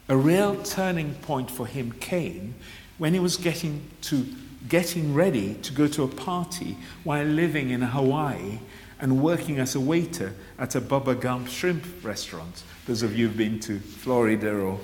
A 0.09 0.17
real 0.17 0.61
turning 0.63 1.15
point 1.15 1.49
for 1.49 1.65
him 1.65 1.91
came 1.93 2.55
when 2.97 3.13
he 3.13 3.19
was 3.19 3.37
getting 3.37 3.89
to 4.01 4.25
getting 4.69 5.13
ready 5.13 5.55
to 5.55 5.73
go 5.73 5.87
to 5.87 6.03
a 6.03 6.07
party 6.07 6.77
while 7.03 7.25
living 7.25 7.71
in 7.71 7.81
Hawaii 7.81 8.59
and 9.01 9.21
working 9.21 9.59
as 9.59 9.75
a 9.75 9.79
waiter 9.79 10.33
at 10.57 10.75
a 10.75 10.81
Bubba 10.81 11.19
Gump 11.19 11.47
shrimp 11.47 11.83
restaurant. 12.03 12.63
Those 12.85 13.01
of 13.01 13.17
you 13.17 13.27
who've 13.27 13.37
been 13.37 13.59
to 13.61 13.79
Florida 13.79 14.55
or 14.55 14.79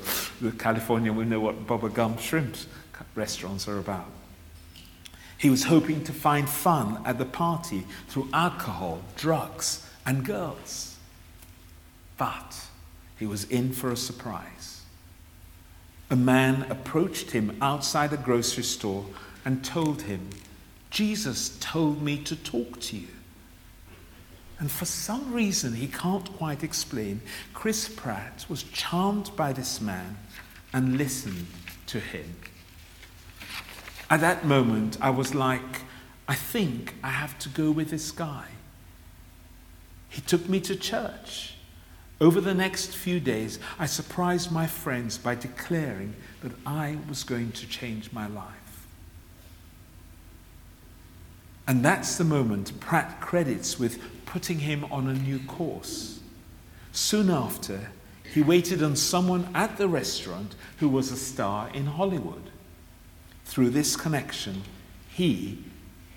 California 0.58 1.14
will 1.14 1.26
know 1.26 1.40
what 1.40 1.66
Bubba 1.66 1.94
Gump 1.94 2.20
shrimp 2.20 2.58
restaurants 3.16 3.68
are 3.68 3.80
about. 3.80 4.10
He 5.38 5.50
was 5.50 5.66
hoping 5.66 6.04
to 6.04 6.12
find 6.12 6.50
fun 6.50 7.02
at 7.06 7.20
the 7.20 7.26
party 7.26 7.86
through 8.08 8.28
alcohol, 8.34 9.02
drugs, 9.16 9.88
and 10.06 10.26
girls. 10.26 10.98
But 12.18 12.60
he 13.18 13.28
was 13.28 13.44
in 13.46 13.72
for 13.72 13.92
a 13.92 13.98
surprise 13.98 14.78
a 16.10 16.16
man 16.16 16.66
approached 16.70 17.32
him 17.32 17.58
outside 17.62 18.14
a 18.14 18.18
grocery 18.18 18.64
store 18.64 19.06
and 19.44 19.64
told 19.64 20.04
him, 20.04 20.30
Jesus 20.90 21.58
told 21.60 22.02
me 22.02 22.18
to 22.24 22.36
talk 22.36 22.80
to 22.82 22.98
you. 22.98 23.08
And 24.60 24.72
for 24.72 24.86
some 24.86 25.34
reason 25.34 25.74
he 25.74 25.88
can't 25.88 26.32
quite 26.38 26.64
explain, 26.64 27.22
Chris 27.54 27.88
Pratt 27.88 28.46
was 28.50 28.64
charmed 28.64 29.32
by 29.36 29.54
this 29.54 29.80
man 29.80 30.18
and 30.74 30.98
listened 30.98 31.48
to 31.88 32.00
him. 32.00 32.36
At 34.10 34.22
that 34.22 34.46
moment, 34.46 34.98
I 35.02 35.10
was 35.10 35.36
like, 35.36 35.82
I 36.28 36.36
think 36.36 36.96
I 37.04 37.10
have 37.10 37.38
to 37.40 37.50
go 37.50 37.72
with 37.72 37.90
this 37.90 38.12
guy. 38.12 38.46
He 40.10 40.22
took 40.22 40.50
me 40.50 40.60
to 40.62 40.76
church. 40.76 41.54
Over 42.20 42.42
the 42.42 42.54
next 42.54 42.96
few 42.96 43.20
days, 43.20 43.60
I 43.78 43.86
surprised 43.86 44.52
my 44.52 44.66
friends 44.66 45.18
by 45.18 45.36
declaring 45.36 46.16
that 46.42 46.54
I 46.66 46.98
was 47.08 47.24
going 47.24 47.52
to 47.52 47.68
change 47.68 48.12
my 48.12 48.28
life. 48.28 48.88
And 51.68 51.84
that's 51.84 52.18
the 52.18 52.24
moment 52.24 52.80
Pratt 52.80 53.20
credits 53.22 53.78
with 53.78 54.02
putting 54.28 54.60
him 54.60 54.86
on 54.92 55.08
a 55.08 55.14
new 55.14 55.40
course. 55.40 56.20
Soon 56.92 57.30
after, 57.32 57.90
he 58.34 58.42
waited 58.42 58.84
on 58.84 58.96
someone 58.96 59.50
at 59.56 59.78
the 59.78 59.88
restaurant 59.88 60.56
who 60.78 60.90
was 60.90 61.12
a 61.12 61.18
star 61.18 61.70
in 61.74 61.88
Hollywood. 61.88 62.52
Through 63.46 63.72
this 63.72 63.96
connection, 63.96 64.62
he 65.10 65.64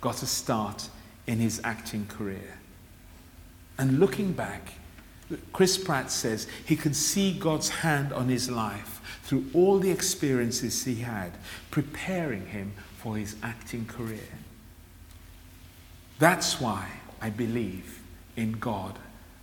got 0.00 0.22
a 0.22 0.26
start 0.26 0.90
in 1.26 1.38
his 1.38 1.60
acting 1.64 2.06
career. 2.06 2.58
And 3.78 3.98
looking 3.98 4.32
back, 4.32 4.74
Chris 5.52 5.78
Pratt 5.78 6.10
says 6.10 6.48
he 6.66 6.76
can 6.76 6.92
see 6.92 7.32
God's 7.32 7.68
hand 7.68 8.12
on 8.12 8.28
his 8.28 8.50
life 8.50 9.00
through 9.22 9.46
all 9.54 9.78
the 9.78 9.90
experiences 9.90 10.84
he 10.84 10.96
had, 10.96 11.32
preparing 11.70 12.46
him 12.46 12.72
for 12.96 13.16
his 13.16 13.36
acting 13.42 13.86
career. 13.86 14.28
That's 16.18 16.60
why 16.60 16.88
I 17.22 17.30
believe 17.30 17.99
in 18.40 18.52
God 18.52 18.98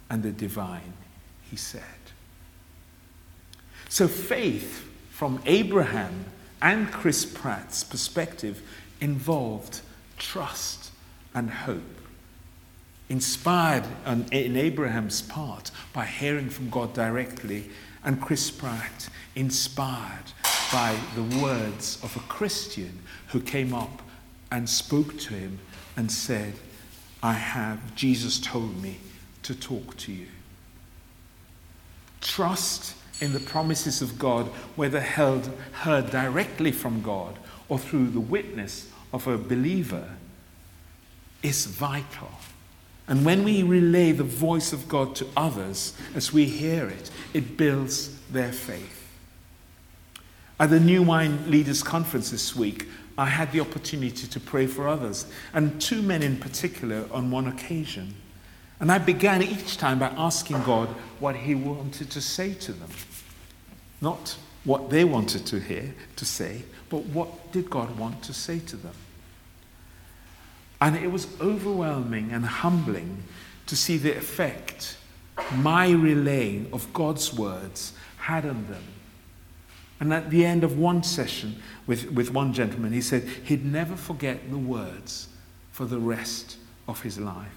and 0.09 0.23
the 0.23 0.31
divine, 0.31 0.93
he 1.49 1.55
said. 1.55 1.83
So 3.89 4.07
faith 4.07 4.89
from 5.11 5.41
Abraham 5.45 6.25
and 6.61 6.91
Chris 6.91 7.25
Pratt's 7.25 7.83
perspective 7.83 8.61
involved 8.99 9.81
trust 10.17 10.91
and 11.33 11.49
hope. 11.49 11.83
Inspired 13.09 13.85
in 14.31 14.57
Abraham's 14.57 15.21
part 15.21 15.71
by 15.93 16.05
hearing 16.05 16.49
from 16.49 16.69
God 16.69 16.93
directly, 16.93 17.69
and 18.03 18.19
Chris 18.21 18.51
Pratt 18.51 19.09
inspired 19.35 20.31
by 20.71 20.97
the 21.15 21.23
words 21.41 21.99
of 22.03 22.15
a 22.15 22.27
Christian 22.27 22.99
who 23.27 23.39
came 23.39 23.73
up 23.73 24.01
and 24.51 24.67
spoke 24.67 25.17
to 25.19 25.33
him 25.33 25.59
and 25.95 26.11
said, 26.11 26.53
I 27.21 27.33
have, 27.33 27.95
Jesus 27.95 28.39
told 28.39 28.81
me 28.81 28.97
to 29.43 29.55
talk 29.55 29.97
to 29.97 30.11
you. 30.11 30.27
Trust 32.21 32.95
in 33.21 33.33
the 33.33 33.39
promises 33.39 34.01
of 34.01 34.19
God, 34.19 34.47
whether 34.75 34.99
held, 34.99 35.49
heard 35.71 36.11
directly 36.11 36.71
from 36.71 37.01
God 37.01 37.37
or 37.69 37.79
through 37.79 38.07
the 38.07 38.19
witness 38.19 38.91
of 39.11 39.27
a 39.27 39.37
believer, 39.37 40.09
is 41.41 41.65
vital. 41.65 42.31
And 43.07 43.25
when 43.25 43.43
we 43.43 43.63
relay 43.63 44.11
the 44.11 44.23
voice 44.23 44.73
of 44.73 44.87
God 44.87 45.15
to 45.15 45.27
others 45.35 45.93
as 46.13 46.33
we 46.33 46.45
hear 46.45 46.87
it, 46.87 47.09
it 47.33 47.57
builds 47.57 48.19
their 48.31 48.51
faith. 48.51 49.07
At 50.59 50.71
the 50.71 50.79
New 50.79 51.03
Wine 51.03 51.49
Leaders 51.49 51.83
Conference 51.83 52.31
this 52.31 52.55
week, 52.55 52.87
I 53.17 53.25
had 53.25 53.51
the 53.51 53.61
opportunity 53.61 54.27
to 54.27 54.39
pray 54.39 54.67
for 54.67 54.87
others, 54.87 55.25
and 55.53 55.81
two 55.81 56.01
men 56.01 56.21
in 56.21 56.37
particular 56.37 57.05
on 57.11 57.31
one 57.31 57.47
occasion. 57.47 58.13
And 58.79 58.91
I 58.91 58.99
began 58.99 59.41
each 59.41 59.77
time 59.77 59.99
by 59.99 60.09
asking 60.09 60.61
God 60.63 60.89
what 61.19 61.35
He 61.35 61.55
wanted 61.55 62.11
to 62.11 62.21
say 62.21 62.53
to 62.53 62.73
them. 62.73 62.89
Not 64.01 64.37
what 64.63 64.91
they 64.91 65.03
wanted 65.03 65.45
to 65.47 65.59
hear, 65.59 65.95
to 66.17 66.25
say, 66.25 66.63
but 66.89 67.05
what 67.05 67.51
did 67.51 67.69
God 67.69 67.97
want 67.97 68.21
to 68.23 68.33
say 68.33 68.59
to 68.59 68.75
them? 68.75 68.93
And 70.79 70.95
it 70.95 71.11
was 71.11 71.27
overwhelming 71.41 72.31
and 72.31 72.45
humbling 72.45 73.23
to 73.65 73.75
see 73.75 73.97
the 73.97 74.15
effect 74.15 74.97
my 75.55 75.89
relaying 75.89 76.69
of 76.71 76.91
God's 76.93 77.33
words 77.33 77.93
had 78.17 78.45
on 78.45 78.67
them. 78.67 78.83
And 79.99 80.13
at 80.13 80.29
the 80.29 80.45
end 80.45 80.63
of 80.63 80.77
one 80.77 81.03
session 81.03 81.61
with, 81.87 82.11
with 82.11 82.31
one 82.31 82.53
gentleman, 82.53 82.93
he 82.93 83.01
said 83.01 83.23
he'd 83.45 83.65
never 83.65 83.95
forget 83.95 84.49
the 84.49 84.57
words 84.57 85.27
for 85.71 85.85
the 85.85 85.99
rest 85.99 86.57
of 86.87 87.01
his 87.01 87.19
life. 87.19 87.47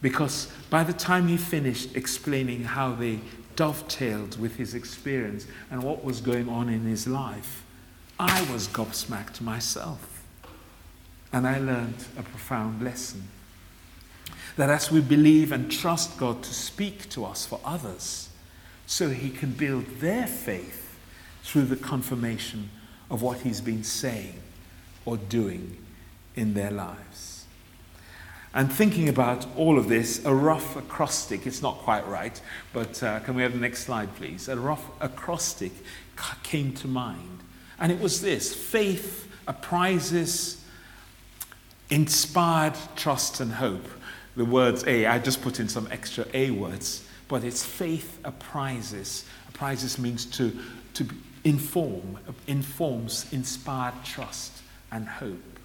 Because 0.00 0.48
by 0.70 0.84
the 0.84 0.92
time 0.92 1.28
he 1.28 1.36
finished 1.36 1.96
explaining 1.96 2.64
how 2.64 2.92
they 2.92 3.20
dovetailed 3.56 4.38
with 4.38 4.56
his 4.56 4.74
experience 4.74 5.46
and 5.70 5.82
what 5.82 6.04
was 6.04 6.20
going 6.20 6.48
on 6.48 6.68
in 6.68 6.84
his 6.84 7.06
life, 7.06 7.64
I 8.18 8.42
was 8.52 8.68
gobsmacked 8.68 9.40
myself. 9.40 10.22
And 11.32 11.46
I 11.46 11.58
learned 11.58 12.04
a 12.16 12.22
profound 12.22 12.82
lesson. 12.82 13.24
That 14.56 14.70
as 14.70 14.90
we 14.90 15.00
believe 15.00 15.50
and 15.50 15.70
trust 15.70 16.16
God 16.16 16.42
to 16.44 16.54
speak 16.54 17.08
to 17.10 17.24
us 17.24 17.44
for 17.44 17.58
others, 17.64 18.28
so 18.86 19.10
he 19.10 19.30
can 19.30 19.52
build 19.52 19.86
their 20.00 20.26
faith 20.26 20.98
through 21.42 21.64
the 21.64 21.76
confirmation 21.76 22.70
of 23.10 23.22
what 23.22 23.40
he's 23.40 23.60
been 23.60 23.84
saying 23.84 24.40
or 25.04 25.16
doing 25.16 25.76
in 26.34 26.54
their 26.54 26.70
lives. 26.70 27.44
And 28.54 28.72
thinking 28.72 29.08
about 29.08 29.46
all 29.56 29.78
of 29.78 29.88
this, 29.88 30.24
a 30.24 30.32
rough 30.32 30.76
acrostic, 30.76 31.44
it's 31.46 31.60
not 31.60 31.78
quite 31.78 32.06
right, 32.06 32.40
but 32.72 33.02
uh, 33.02 33.18
can 33.20 33.34
we 33.34 33.42
have 33.42 33.52
the 33.52 33.58
next 33.58 33.84
slide, 33.84 34.14
please? 34.14 34.48
A 34.48 34.56
rough 34.56 34.84
acrostic 35.00 35.72
came 36.44 36.72
to 36.74 36.86
mind. 36.86 37.40
And 37.80 37.90
it 37.90 38.00
was 38.00 38.20
this 38.20 38.54
faith 38.54 39.28
apprises 39.48 40.64
inspired 41.90 42.74
trust 42.96 43.40
and 43.40 43.52
hope. 43.52 43.86
The 44.36 44.44
words 44.44 44.84
A, 44.86 45.06
I 45.06 45.18
just 45.18 45.42
put 45.42 45.58
in 45.58 45.68
some 45.68 45.88
extra 45.90 46.24
A 46.32 46.50
words, 46.50 47.03
but 47.28 47.44
it's 47.44 47.64
faith 47.64 48.18
apprises. 48.24 49.24
Apprises 49.48 49.98
means 49.98 50.24
to, 50.26 50.56
to 50.94 51.06
inform, 51.44 52.18
informs 52.46 53.32
inspired 53.32 53.94
trust 54.04 54.62
and 54.90 55.06
hope. 55.06 55.58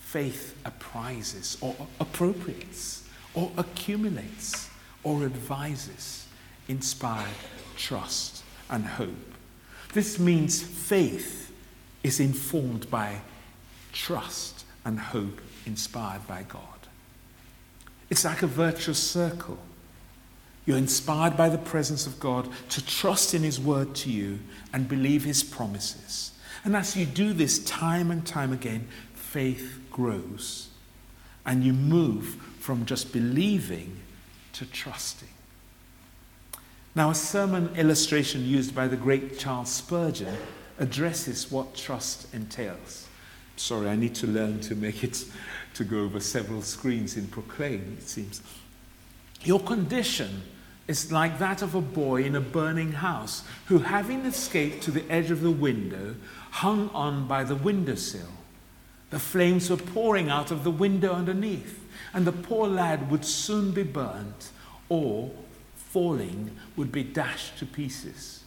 Faith 0.00 0.56
apprises 0.64 1.56
or 1.60 1.74
appropriates 2.00 3.08
or 3.34 3.50
accumulates 3.56 4.68
or 5.04 5.24
advises 5.24 6.26
inspired 6.68 7.28
trust 7.76 8.42
and 8.68 8.84
hope. 8.84 9.34
This 9.92 10.18
means 10.18 10.62
faith 10.62 11.52
is 12.02 12.20
informed 12.20 12.90
by 12.90 13.20
trust 13.92 14.64
and 14.84 14.98
hope 14.98 15.40
inspired 15.66 16.26
by 16.26 16.44
God. 16.44 16.62
It's 18.08 18.24
like 18.24 18.42
a 18.42 18.46
virtuous 18.46 18.98
circle. 18.98 19.58
You're 20.66 20.78
inspired 20.78 21.36
by 21.36 21.48
the 21.48 21.58
presence 21.58 22.06
of 22.06 22.20
God 22.20 22.48
to 22.70 22.84
trust 22.84 23.34
in 23.34 23.42
His 23.42 23.58
word 23.58 23.94
to 23.96 24.10
you 24.10 24.38
and 24.72 24.88
believe 24.88 25.24
His 25.24 25.42
promises. 25.42 26.32
And 26.64 26.76
as 26.76 26.96
you 26.96 27.06
do 27.06 27.32
this 27.32 27.64
time 27.64 28.10
and 28.10 28.26
time 28.26 28.52
again, 28.52 28.86
faith 29.14 29.80
grows. 29.90 30.68
And 31.46 31.64
you 31.64 31.72
move 31.72 32.36
from 32.58 32.84
just 32.84 33.12
believing 33.12 33.96
to 34.52 34.66
trusting. 34.66 35.28
Now, 36.94 37.10
a 37.10 37.14
sermon 37.14 37.74
illustration 37.76 38.44
used 38.44 38.74
by 38.74 38.88
the 38.88 38.96
great 38.96 39.38
Charles 39.38 39.70
Spurgeon 39.70 40.36
addresses 40.78 41.50
what 41.50 41.74
trust 41.74 42.32
entails. 42.34 43.06
Sorry, 43.56 43.88
I 43.88 43.96
need 43.96 44.14
to 44.16 44.26
learn 44.26 44.60
to 44.60 44.74
make 44.74 45.04
it 45.04 45.24
to 45.74 45.84
go 45.84 46.00
over 46.00 46.18
several 46.18 46.62
screens 46.62 47.16
in 47.16 47.28
Proclaim, 47.28 47.96
it 47.98 48.08
seems. 48.08 48.42
Your 49.42 49.60
condition 49.60 50.42
is 50.86 51.12
like 51.12 51.38
that 51.38 51.62
of 51.62 51.74
a 51.74 51.80
boy 51.80 52.24
in 52.24 52.34
a 52.34 52.40
burning 52.40 52.92
house 52.92 53.44
who, 53.66 53.78
having 53.78 54.26
escaped 54.26 54.82
to 54.82 54.90
the 54.90 55.08
edge 55.10 55.30
of 55.30 55.40
the 55.40 55.50
window, 55.50 56.16
hung 56.50 56.90
on 56.90 57.26
by 57.26 57.44
the 57.44 57.54
windowsill. 57.54 58.28
The 59.10 59.18
flames 59.18 59.70
were 59.70 59.76
pouring 59.76 60.28
out 60.28 60.50
of 60.50 60.64
the 60.64 60.70
window 60.70 61.12
underneath, 61.12 61.84
and 62.12 62.26
the 62.26 62.32
poor 62.32 62.68
lad 62.68 63.10
would 63.10 63.24
soon 63.24 63.72
be 63.72 63.82
burnt, 63.82 64.50
or, 64.88 65.30
falling, 65.74 66.56
would 66.76 66.92
be 66.92 67.04
dashed 67.04 67.58
to 67.58 67.66
pieces. 67.66 68.44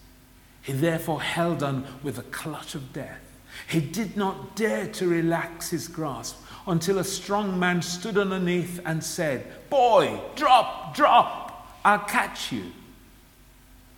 He 0.61 0.73
therefore 0.73 1.21
held 1.21 1.63
on 1.63 1.85
with 2.03 2.17
a 2.17 2.23
clutch 2.23 2.75
of 2.75 2.93
death. 2.93 3.19
He 3.67 3.81
did 3.81 4.15
not 4.17 4.55
dare 4.55 4.87
to 4.87 5.07
relax 5.07 5.69
his 5.69 5.87
grasp 5.87 6.42
until 6.65 6.99
a 6.99 7.03
strong 7.03 7.59
man 7.59 7.81
stood 7.81 8.17
underneath 8.17 8.79
and 8.85 9.03
said, 9.03 9.45
Boy, 9.69 10.19
drop, 10.35 10.95
drop, 10.95 11.67
I'll 11.83 11.99
catch 11.99 12.51
you. 12.51 12.71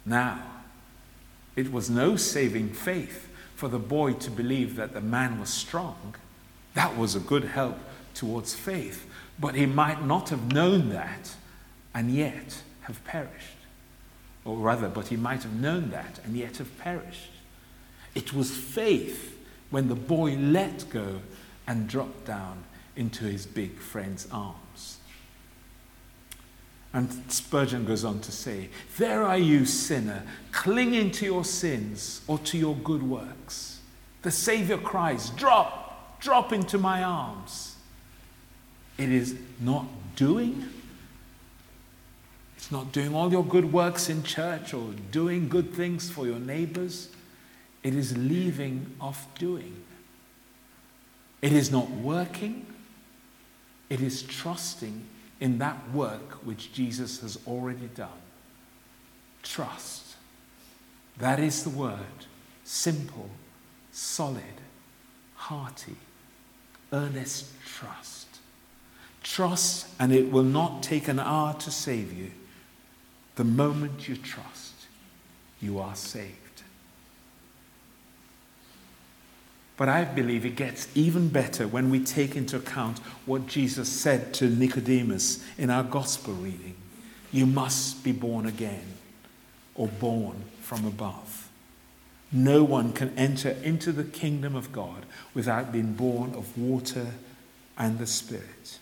Now, 0.06 0.41
it 1.56 1.71
was 1.71 1.89
no 1.89 2.15
saving 2.15 2.69
faith 2.69 3.28
for 3.56 3.69
the 3.69 3.80
boy 3.80 4.13
to 4.13 4.32
believe 4.32 4.75
that 4.75 4.93
the 4.93 5.01
man 5.01 5.39
was 5.39 5.49
strong. 5.49 6.15
That 6.73 6.97
was 6.97 7.15
a 7.15 7.19
good 7.19 7.45
help 7.45 7.78
towards 8.13 8.54
faith, 8.54 9.10
but 9.39 9.56
he 9.56 9.65
might 9.65 10.06
not 10.06 10.30
have 10.30 10.51
known 10.51 10.89
that 10.89 11.36
and 11.93 12.12
yet 12.12 12.62
have 12.82 13.04
perished. 13.06 13.58
Or 14.43 14.58
rather, 14.58 14.89
but 14.89 15.08
he 15.08 15.15
might 15.15 15.43
have 15.43 15.60
known 15.60 15.89
that 15.91 16.19
and 16.23 16.36
yet 16.36 16.58
have 16.58 16.78
perished. 16.78 17.32
It 18.13 18.34
was 18.34 18.56
faith 18.56 19.38
when 19.69 19.88
the 19.88 19.95
boy 19.95 20.36
let 20.36 20.89
go 20.89 21.21
and 21.67 21.88
dropped 21.88 22.25
down 22.25 22.63
into 22.95 23.25
his 23.25 23.45
big 23.45 23.78
friend's 23.78 24.28
arms. 24.32 24.97
And 26.93 27.12
Spurgeon 27.28 27.86
goes 27.86 28.06
on 28.06 28.21
to 28.21 28.32
say, 28.32 28.69
There 28.97 29.23
are 29.23 29.38
you, 29.38 29.65
sinner, 29.65 30.23
clinging 30.54 31.12
to 31.12 31.25
your 31.25 31.43
sins 31.43 32.21
or 32.25 32.39
to 32.39 32.58
your 32.58 32.75
good 32.78 33.04
works. 33.04 33.82
The 34.21 34.32
Savior 34.32 34.78
cries, 34.78 35.30
Drop, 35.32 36.21
drop 36.21 36.54
into 36.54 36.78
my 36.78 37.04
arms. 37.04 37.75
It 38.97 39.10
is 39.10 39.36
not 39.60 39.88
doing. 40.15 40.69
It's 42.56 42.71
not 42.71 42.93
doing 42.93 43.13
all 43.13 43.30
your 43.30 43.43
good 43.43 43.73
works 43.73 44.10
in 44.10 44.23
church 44.23 44.73
or 44.73 44.93
doing 45.12 45.49
good 45.49 45.73
things 45.73 46.10
for 46.10 46.25
your 46.25 46.39
neighbors. 46.39 47.10
It 47.84 47.93
is 47.93 48.17
leaving 48.17 48.95
off 49.01 49.28
doing. 49.38 49.84
It 51.46 51.54
is 51.54 51.72
not 51.72 51.92
working, 51.92 52.66
it 53.88 54.02
is 54.02 54.24
trusting 54.24 55.06
in 55.40 55.60
that 55.60 55.92
work 55.92 56.44
which 56.44 56.74
Jesus 56.74 57.20
has 57.20 57.38
already 57.46 57.86
done. 57.94 58.24
Trust. 59.44 60.16
That 61.20 61.40
is 61.40 61.64
the 61.64 61.70
word. 61.70 62.26
Simple, 62.64 63.30
solid, 63.92 64.60
hearty, 65.36 65.98
earnest 66.92 67.52
trust. 67.64 68.40
Trust, 69.22 69.86
and 70.00 70.12
it 70.12 70.32
will 70.32 70.42
not 70.42 70.82
take 70.82 71.08
an 71.08 71.20
hour 71.20 71.54
to 71.60 71.70
save 71.70 72.12
you. 72.12 72.32
The 73.36 73.44
moment 73.44 74.08
you 74.10 74.18
trust, 74.18 74.74
you 75.62 75.78
are 75.78 75.96
saved. 75.96 76.45
But 79.78 79.90
I 79.90 80.06
believe 80.06 80.46
it 80.46 80.56
gets 80.56 80.88
even 80.96 81.30
better 81.30 81.68
when 81.68 81.90
we 81.90 82.00
take 82.00 82.36
into 82.36 82.56
account 82.58 83.00
what 83.26 83.48
Jesus 83.48 83.90
said 83.90 84.34
to 84.36 84.50
Nicodemus 84.50 85.46
in 85.58 85.70
our 85.70 85.84
gospel 85.84 86.34
reading. 86.34 86.76
You 87.32 87.46
must 87.46 88.04
be 88.04 88.14
born 88.14 88.46
again 88.46 88.86
or 89.76 89.88
born 89.88 90.44
from 90.62 90.86
above. 90.86 91.50
No 92.32 92.64
one 92.64 92.94
can 92.94 93.14
enter 93.18 93.50
into 93.64 93.92
the 93.92 94.04
kingdom 94.04 94.56
of 94.56 94.72
God 94.72 95.06
without 95.34 95.72
being 95.72 95.94
born 95.94 96.34
of 96.34 96.58
water 96.58 97.08
and 97.78 98.00
the 98.00 98.08
Spirit. 98.08 98.80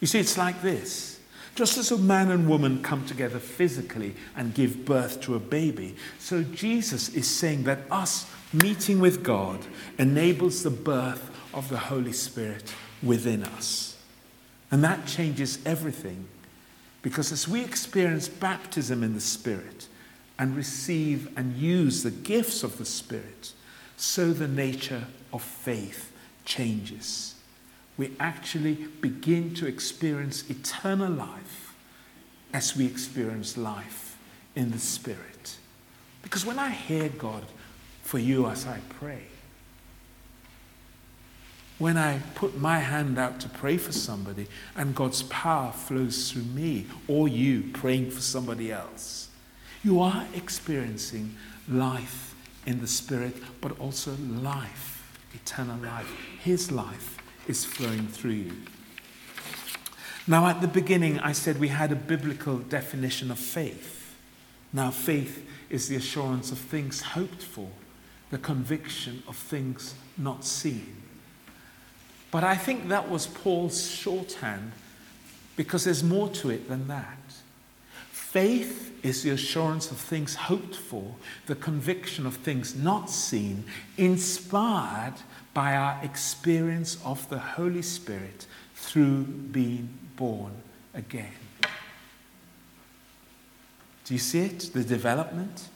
You 0.00 0.06
see, 0.06 0.20
it's 0.20 0.38
like 0.38 0.60
this. 0.62 1.18
Just 1.54 1.78
as 1.78 1.90
a 1.90 1.96
man 1.96 2.30
and 2.30 2.48
woman 2.48 2.82
come 2.82 3.06
together 3.06 3.38
physically 3.38 4.14
and 4.36 4.52
give 4.52 4.84
birth 4.84 5.22
to 5.22 5.34
a 5.34 5.40
baby, 5.40 5.96
so 6.18 6.42
Jesus 6.42 7.08
is 7.14 7.26
saying 7.26 7.64
that 7.64 7.80
us 7.90 8.30
meeting 8.52 9.00
with 9.00 9.22
God 9.22 9.60
enables 9.98 10.62
the 10.62 10.70
birth 10.70 11.30
of 11.52 11.68
the 11.68 11.78
Holy 11.78 12.12
Spirit 12.12 12.74
within 13.02 13.42
us. 13.42 13.96
And 14.70 14.82
that 14.84 15.06
changes 15.06 15.58
everything 15.64 16.26
because 17.02 17.30
as 17.30 17.46
we 17.46 17.62
experience 17.62 18.28
baptism 18.28 19.02
in 19.02 19.14
the 19.14 19.20
Spirit 19.20 19.88
and 20.38 20.56
receive 20.56 21.30
and 21.36 21.56
use 21.56 22.02
the 22.02 22.10
gifts 22.10 22.62
of 22.62 22.78
the 22.78 22.84
Spirit, 22.84 23.52
so 23.96 24.32
the 24.32 24.48
nature 24.48 25.06
of 25.32 25.42
faith 25.42 26.12
changes. 26.44 27.34
We 27.96 28.12
actually 28.20 28.74
begin 29.00 29.54
to 29.54 29.66
experience 29.66 30.48
eternal 30.50 31.10
life 31.10 31.74
as 32.52 32.76
we 32.76 32.86
experience 32.86 33.56
life 33.56 34.18
in 34.54 34.70
the 34.70 34.78
Spirit. 34.78 35.56
Because 36.22 36.44
when 36.44 36.58
I 36.58 36.70
hear 36.70 37.08
God 37.08 37.44
for 38.06 38.20
you 38.20 38.46
as 38.46 38.66
I 38.68 38.78
pray. 39.00 39.22
When 41.78 41.98
I 41.98 42.20
put 42.36 42.56
my 42.56 42.78
hand 42.78 43.18
out 43.18 43.40
to 43.40 43.48
pray 43.48 43.76
for 43.76 43.90
somebody 43.90 44.46
and 44.76 44.94
God's 44.94 45.24
power 45.24 45.72
flows 45.72 46.30
through 46.30 46.44
me 46.44 46.86
or 47.08 47.26
you 47.26 47.64
praying 47.74 48.12
for 48.12 48.20
somebody 48.20 48.70
else, 48.70 49.28
you 49.82 50.00
are 50.00 50.24
experiencing 50.34 51.34
life 51.68 52.36
in 52.64 52.80
the 52.80 52.86
Spirit, 52.86 53.34
but 53.60 53.78
also 53.80 54.12
life, 54.30 55.12
eternal 55.34 55.78
life. 55.78 56.10
His 56.40 56.70
life 56.70 57.18
is 57.48 57.64
flowing 57.64 58.06
through 58.06 58.30
you. 58.30 58.52
Now, 60.28 60.46
at 60.46 60.60
the 60.60 60.68
beginning, 60.68 61.18
I 61.18 61.32
said 61.32 61.58
we 61.58 61.68
had 61.68 61.90
a 61.90 61.96
biblical 61.96 62.58
definition 62.58 63.32
of 63.32 63.38
faith. 63.38 64.14
Now, 64.72 64.92
faith 64.92 65.44
is 65.70 65.88
the 65.88 65.96
assurance 65.96 66.52
of 66.52 66.58
things 66.58 67.00
hoped 67.00 67.42
for 67.42 67.68
the 68.36 68.42
conviction 68.42 69.22
of 69.28 69.34
things 69.34 69.94
not 70.18 70.44
seen. 70.44 70.94
But 72.30 72.44
I 72.44 72.54
think 72.54 72.88
that 72.88 73.08
was 73.08 73.26
Paul's 73.26 73.90
shorthand 73.90 74.72
because 75.56 75.84
there's 75.84 76.04
more 76.04 76.28
to 76.28 76.50
it 76.50 76.68
than 76.68 76.86
that. 76.88 77.16
Faith 78.10 78.92
is 79.02 79.22
the 79.22 79.30
assurance 79.30 79.90
of 79.90 79.96
things 79.96 80.34
hoped 80.34 80.76
for, 80.76 81.14
the 81.46 81.54
conviction 81.54 82.26
of 82.26 82.36
things 82.36 82.76
not 82.76 83.08
seen, 83.08 83.64
inspired 83.96 85.14
by 85.54 85.74
our 85.74 85.98
experience 86.04 86.98
of 87.06 87.26
the 87.30 87.38
Holy 87.38 87.80
Spirit 87.80 88.46
through 88.74 89.22
being 89.22 89.88
born 90.16 90.52
again. 90.92 91.32
Do 94.04 94.12
you 94.12 94.20
see 94.20 94.40
it? 94.40 94.58
The 94.74 94.84
development? 94.84 95.70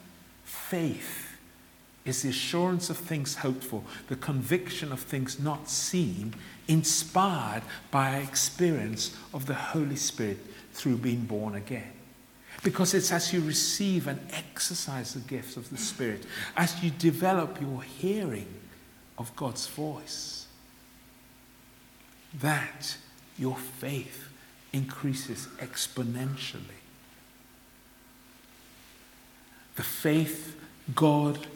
Faith 0.45 1.30
is 2.11 2.23
the 2.23 2.29
assurance 2.29 2.91
of 2.91 2.99
things 2.99 3.37
hoped 3.37 3.65
for, 3.65 3.83
the 4.09 4.17
conviction 4.17 4.93
of 4.93 5.01
things 5.01 5.41
not 5.41 5.69
seen, 5.69 6.35
inspired 6.69 7.63
by 7.91 8.17
experience 8.17 9.17
of 9.33 9.47
the 9.47 9.55
Holy 9.55 9.97
Spirit 9.97 10.39
through 10.73 10.99
being 10.99 11.23
born 11.23 11.55
again. 11.55 11.93
Because 12.63 12.93
it's 12.93 13.11
as 13.11 13.33
you 13.33 13.41
receive 13.41 14.07
and 14.07 14.21
exercise 14.33 15.15
the 15.15 15.21
gifts 15.21 15.57
of 15.57 15.71
the 15.71 15.79
Spirit, 15.79 16.27
as 16.57 16.83
you 16.83 16.91
develop 16.91 17.61
your 17.61 17.83
hearing 17.83 18.53
of 19.17 19.35
God's 19.37 19.67
voice, 19.67 20.47
that 22.41 22.97
your 23.39 23.57
faith 23.57 24.29
increases 24.73 25.49
exponentially. 25.59 26.81
The 29.77 29.83
faith 29.83 30.57
God 30.95 31.47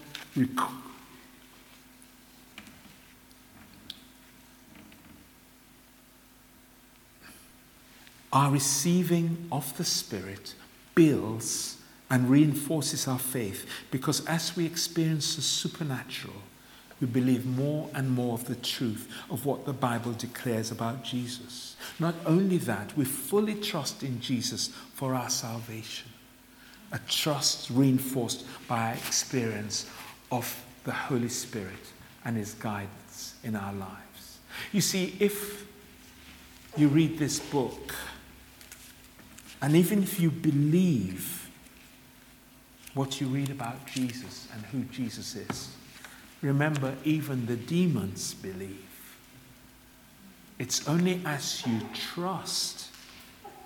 our 8.34 8.50
receiving 8.50 9.46
of 9.52 9.76
the 9.76 9.84
Spirit 9.84 10.54
builds 10.96 11.76
and 12.10 12.28
reinforces 12.28 13.06
our 13.06 13.18
faith 13.18 13.66
because 13.90 14.24
as 14.26 14.56
we 14.56 14.66
experience 14.66 15.36
the 15.36 15.42
supernatural, 15.42 16.34
we 17.00 17.06
believe 17.06 17.46
more 17.46 17.88
and 17.94 18.10
more 18.10 18.34
of 18.34 18.44
the 18.46 18.56
truth 18.56 19.08
of 19.30 19.46
what 19.46 19.64
the 19.64 19.72
Bible 19.72 20.12
declares 20.12 20.70
about 20.70 21.04
Jesus. 21.04 21.76
Not 21.98 22.14
only 22.26 22.58
that, 22.58 22.96
we 22.96 23.04
fully 23.04 23.54
trust 23.54 24.02
in 24.02 24.20
Jesus 24.20 24.68
for 24.94 25.14
our 25.14 25.30
salvation, 25.30 26.10
a 26.92 26.98
trust 27.08 27.70
reinforced 27.70 28.44
by 28.68 28.92
experience 28.92 29.88
of 30.34 30.64
the 30.82 30.90
Holy 30.90 31.28
Spirit 31.28 31.92
and 32.24 32.36
His 32.36 32.54
guidance 32.54 33.34
in 33.44 33.54
our 33.54 33.72
lives. 33.72 34.38
You 34.72 34.80
see, 34.80 35.14
if 35.20 35.64
you 36.76 36.88
read 36.88 37.18
this 37.18 37.38
book, 37.38 37.94
and 39.62 39.76
even 39.76 40.02
if 40.02 40.18
you 40.18 40.30
believe 40.30 41.48
what 42.94 43.20
you 43.20 43.28
read 43.28 43.50
about 43.50 43.86
Jesus 43.86 44.48
and 44.52 44.64
who 44.66 44.82
Jesus 44.92 45.36
is, 45.36 45.70
remember, 46.42 46.94
even 47.04 47.46
the 47.46 47.56
demons 47.56 48.34
believe. 48.34 48.80
It's 50.58 50.86
only 50.88 51.20
as 51.24 51.64
you 51.66 51.80
trust, 51.92 52.90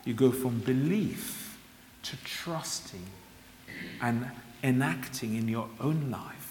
you 0.04 0.14
go 0.14 0.30
from 0.30 0.60
belief 0.60 1.58
to 2.02 2.16
trusting 2.24 3.06
and 4.00 4.30
enacting 4.62 5.34
in 5.34 5.48
your 5.48 5.68
own 5.80 6.10
life 6.10 6.47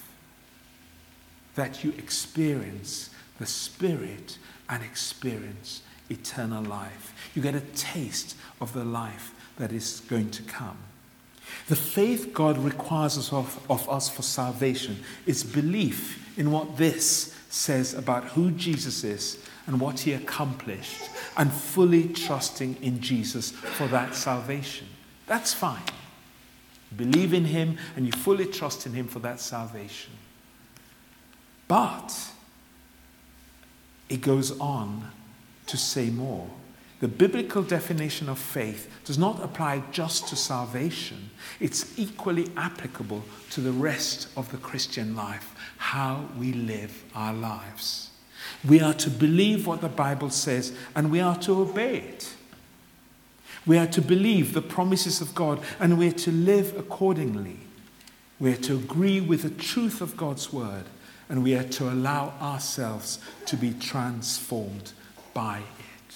that 1.58 1.82
you 1.82 1.92
experience 1.98 3.10
the 3.40 3.46
Spirit 3.46 4.38
and 4.68 4.80
experience 4.80 5.82
eternal 6.08 6.62
life. 6.62 7.30
You 7.34 7.42
get 7.42 7.56
a 7.56 7.60
taste 7.74 8.36
of 8.60 8.72
the 8.72 8.84
life 8.84 9.34
that 9.56 9.72
is 9.72 10.00
going 10.08 10.30
to 10.30 10.42
come. 10.44 10.78
The 11.66 11.74
faith 11.74 12.32
God 12.32 12.58
requires 12.58 13.32
of, 13.32 13.60
of 13.68 13.88
us 13.88 14.08
for 14.08 14.22
salvation 14.22 15.02
is 15.26 15.42
belief 15.42 16.38
in 16.38 16.52
what 16.52 16.76
this 16.76 17.34
says 17.48 17.92
about 17.92 18.22
who 18.24 18.52
Jesus 18.52 19.02
is 19.02 19.44
and 19.66 19.80
what 19.80 19.98
he 19.98 20.12
accomplished, 20.12 21.10
and 21.36 21.52
fully 21.52 22.08
trusting 22.08 22.76
in 22.80 23.00
Jesus 23.00 23.50
for 23.50 23.88
that 23.88 24.14
salvation. 24.14 24.86
That's 25.26 25.52
fine. 25.52 25.82
Believe 26.96 27.34
in 27.34 27.46
him 27.46 27.78
and 27.96 28.06
you 28.06 28.12
fully 28.12 28.46
trust 28.46 28.86
in 28.86 28.92
him 28.92 29.08
for 29.08 29.18
that 29.18 29.40
salvation. 29.40 30.12
But 31.68 32.30
it 34.08 34.22
goes 34.22 34.58
on 34.58 35.10
to 35.66 35.76
say 35.76 36.08
more. 36.08 36.48
The 37.00 37.08
biblical 37.08 37.62
definition 37.62 38.28
of 38.28 38.38
faith 38.38 38.90
does 39.04 39.18
not 39.18 39.40
apply 39.42 39.84
just 39.92 40.26
to 40.28 40.36
salvation, 40.36 41.30
it's 41.60 41.96
equally 41.96 42.50
applicable 42.56 43.22
to 43.50 43.60
the 43.60 43.70
rest 43.70 44.28
of 44.36 44.50
the 44.50 44.56
Christian 44.56 45.14
life, 45.14 45.54
how 45.76 46.28
we 46.36 46.52
live 46.52 47.04
our 47.14 47.32
lives. 47.32 48.10
We 48.66 48.80
are 48.80 48.94
to 48.94 49.10
believe 49.10 49.66
what 49.66 49.80
the 49.80 49.88
Bible 49.88 50.30
says 50.30 50.72
and 50.96 51.12
we 51.12 51.20
are 51.20 51.36
to 51.40 51.60
obey 51.60 51.98
it. 51.98 52.34
We 53.66 53.78
are 53.78 53.86
to 53.88 54.00
believe 54.00 54.54
the 54.54 54.62
promises 54.62 55.20
of 55.20 55.34
God 55.34 55.60
and 55.78 55.98
we 55.98 56.08
are 56.08 56.12
to 56.12 56.32
live 56.32 56.76
accordingly. 56.76 57.58
We 58.40 58.52
are 58.52 58.62
to 58.62 58.74
agree 58.74 59.20
with 59.20 59.42
the 59.42 59.50
truth 59.50 60.00
of 60.00 60.16
God's 60.16 60.52
word 60.52 60.84
and 61.28 61.42
we 61.42 61.54
are 61.54 61.64
to 61.64 61.90
allow 61.90 62.32
ourselves 62.40 63.18
to 63.46 63.56
be 63.56 63.72
transformed 63.72 64.92
by 65.34 65.58
it. 65.58 66.14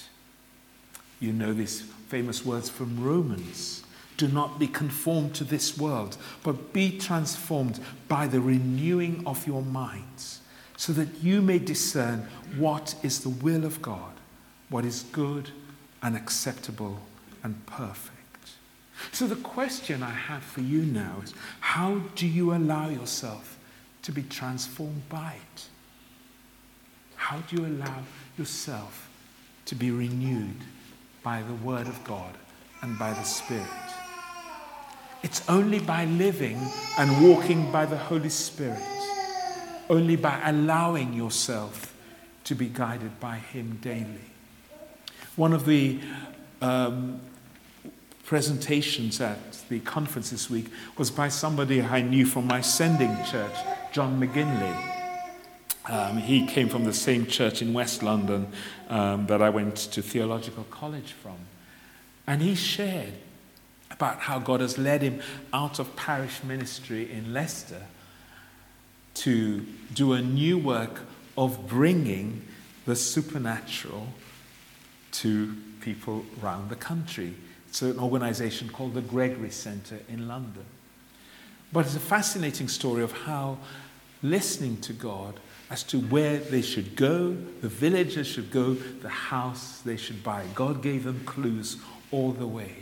You 1.20 1.32
know 1.32 1.52
these 1.52 1.82
famous 2.08 2.44
words 2.44 2.68
from 2.68 3.02
Romans. 3.02 3.82
Do 4.16 4.28
not 4.28 4.58
be 4.58 4.66
conformed 4.66 5.34
to 5.36 5.44
this 5.44 5.78
world, 5.78 6.16
but 6.42 6.72
be 6.72 6.98
transformed 6.98 7.80
by 8.08 8.26
the 8.26 8.40
renewing 8.40 9.22
of 9.26 9.46
your 9.46 9.62
minds, 9.62 10.40
so 10.76 10.92
that 10.92 11.22
you 11.22 11.42
may 11.42 11.58
discern 11.58 12.28
what 12.56 12.94
is 13.02 13.20
the 13.20 13.30
will 13.30 13.64
of 13.64 13.82
God, 13.82 14.12
what 14.68 14.84
is 14.84 15.04
good 15.12 15.50
and 16.02 16.16
acceptable 16.16 17.00
and 17.42 17.64
perfect. 17.66 18.12
So, 19.10 19.26
the 19.26 19.36
question 19.36 20.02
I 20.02 20.10
have 20.10 20.42
for 20.42 20.60
you 20.60 20.82
now 20.82 21.16
is 21.24 21.34
how 21.60 22.02
do 22.14 22.26
you 22.26 22.54
allow 22.54 22.88
yourself 22.88 23.51
to 24.02 24.12
be 24.12 24.22
transformed 24.22 25.08
by 25.08 25.36
it? 25.54 25.66
How 27.16 27.38
do 27.38 27.56
you 27.56 27.66
allow 27.66 28.02
yourself 28.36 29.08
to 29.66 29.74
be 29.74 29.90
renewed 29.90 30.56
by 31.22 31.42
the 31.42 31.54
Word 31.54 31.86
of 31.86 32.02
God 32.04 32.34
and 32.82 32.98
by 32.98 33.12
the 33.12 33.22
Spirit? 33.22 33.66
It's 35.22 35.48
only 35.48 35.78
by 35.78 36.06
living 36.06 36.58
and 36.98 37.28
walking 37.28 37.70
by 37.70 37.86
the 37.86 37.96
Holy 37.96 38.28
Spirit, 38.28 38.82
only 39.88 40.16
by 40.16 40.40
allowing 40.44 41.12
yourself 41.12 41.94
to 42.44 42.56
be 42.56 42.66
guided 42.66 43.20
by 43.20 43.36
Him 43.36 43.78
daily. 43.80 44.32
One 45.36 45.52
of 45.52 45.64
the 45.64 46.00
um, 46.60 47.20
presentations 48.24 49.20
at 49.20 49.38
the 49.68 49.80
conference 49.80 50.30
this 50.30 50.48
week 50.48 50.66
was 50.96 51.10
by 51.10 51.28
somebody 51.28 51.82
I 51.82 52.02
knew 52.02 52.24
from 52.24 52.46
my 52.46 52.60
sending 52.60 53.16
church, 53.24 53.54
John 53.92 54.20
McGinley. 54.20 54.90
Um, 55.86 56.18
he 56.18 56.46
came 56.46 56.68
from 56.68 56.84
the 56.84 56.92
same 56.92 57.26
church 57.26 57.60
in 57.60 57.72
West 57.72 58.02
London 58.02 58.52
um, 58.88 59.26
that 59.26 59.42
I 59.42 59.50
went 59.50 59.76
to 59.76 60.02
theological 60.02 60.64
college 60.70 61.12
from. 61.12 61.36
And 62.26 62.40
he 62.40 62.54
shared 62.54 63.14
about 63.90 64.20
how 64.20 64.38
God 64.38 64.60
has 64.60 64.78
led 64.78 65.02
him 65.02 65.20
out 65.52 65.78
of 65.78 65.96
parish 65.96 66.42
ministry 66.44 67.10
in 67.10 67.32
Leicester 67.32 67.82
to 69.14 69.66
do 69.92 70.12
a 70.12 70.22
new 70.22 70.56
work 70.56 71.00
of 71.36 71.68
bringing 71.68 72.46
the 72.86 72.96
supernatural 72.96 74.08
to 75.12 75.54
people 75.80 76.24
around 76.42 76.70
the 76.70 76.76
country. 76.76 77.34
It's 77.72 77.80
an 77.80 77.98
organization 77.98 78.68
called 78.68 78.92
the 78.92 79.00
Gregory 79.00 79.48
Center 79.48 79.98
in 80.06 80.28
London. 80.28 80.66
But 81.72 81.86
it's 81.86 81.96
a 81.96 82.00
fascinating 82.00 82.68
story 82.68 83.02
of 83.02 83.12
how 83.12 83.56
listening 84.22 84.76
to 84.82 84.92
God 84.92 85.40
as 85.70 85.82
to 85.84 85.98
where 85.98 86.36
they 86.36 86.60
should 86.60 86.96
go, 86.96 87.30
the 87.62 87.70
villagers 87.70 88.26
should 88.26 88.50
go, 88.50 88.74
the 88.74 89.08
house 89.08 89.80
they 89.86 89.96
should 89.96 90.22
buy. 90.22 90.44
God 90.54 90.82
gave 90.82 91.04
them 91.04 91.22
clues 91.24 91.78
all 92.10 92.32
the 92.32 92.46
way. 92.46 92.74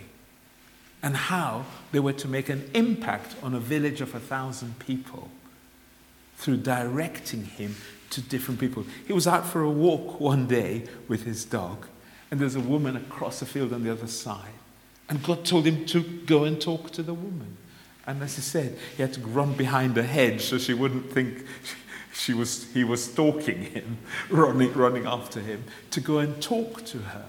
And 1.01 1.15
how 1.15 1.63
they 1.93 2.01
were 2.01 2.11
to 2.11 2.27
make 2.27 2.49
an 2.49 2.69
impact 2.73 3.37
on 3.41 3.53
a 3.53 3.61
village 3.61 4.01
of 4.01 4.13
a 4.13 4.19
thousand 4.19 4.77
people 4.79 5.29
through 6.35 6.57
directing 6.57 7.45
him 7.45 7.77
to 8.09 8.19
different 8.19 8.59
people. 8.59 8.85
He 9.07 9.13
was 9.13 9.25
out 9.25 9.47
for 9.47 9.61
a 9.61 9.69
walk 9.69 10.19
one 10.19 10.47
day 10.47 10.83
with 11.07 11.23
his 11.23 11.45
dog, 11.45 11.87
and 12.29 12.41
there's 12.41 12.55
a 12.55 12.59
woman 12.59 12.97
across 12.97 13.39
the 13.39 13.45
field 13.45 13.71
on 13.71 13.85
the 13.85 13.89
other 13.89 14.07
side. 14.07 14.51
And 15.11 15.21
God 15.21 15.43
told 15.43 15.65
him 15.65 15.85
to 15.87 16.03
go 16.25 16.45
and 16.45 16.59
talk 16.59 16.91
to 16.91 17.03
the 17.03 17.13
woman. 17.13 17.57
And 18.07 18.23
as 18.23 18.37
he 18.37 18.41
said, 18.41 18.77
he 18.95 19.01
had 19.01 19.11
to 19.15 19.19
run 19.19 19.55
behind 19.55 19.97
a 19.97 20.03
hedge 20.03 20.39
so 20.41 20.57
she 20.57 20.73
wouldn't 20.73 21.11
think 21.11 21.45
she 22.13 22.33
was, 22.33 22.71
he 22.73 22.85
was 22.85 23.11
stalking 23.11 23.61
him, 23.61 23.97
running, 24.29 24.71
running 24.71 25.05
after 25.05 25.41
him, 25.41 25.65
to 25.89 25.99
go 25.99 26.19
and 26.19 26.41
talk 26.41 26.85
to 26.85 26.99
her. 26.99 27.25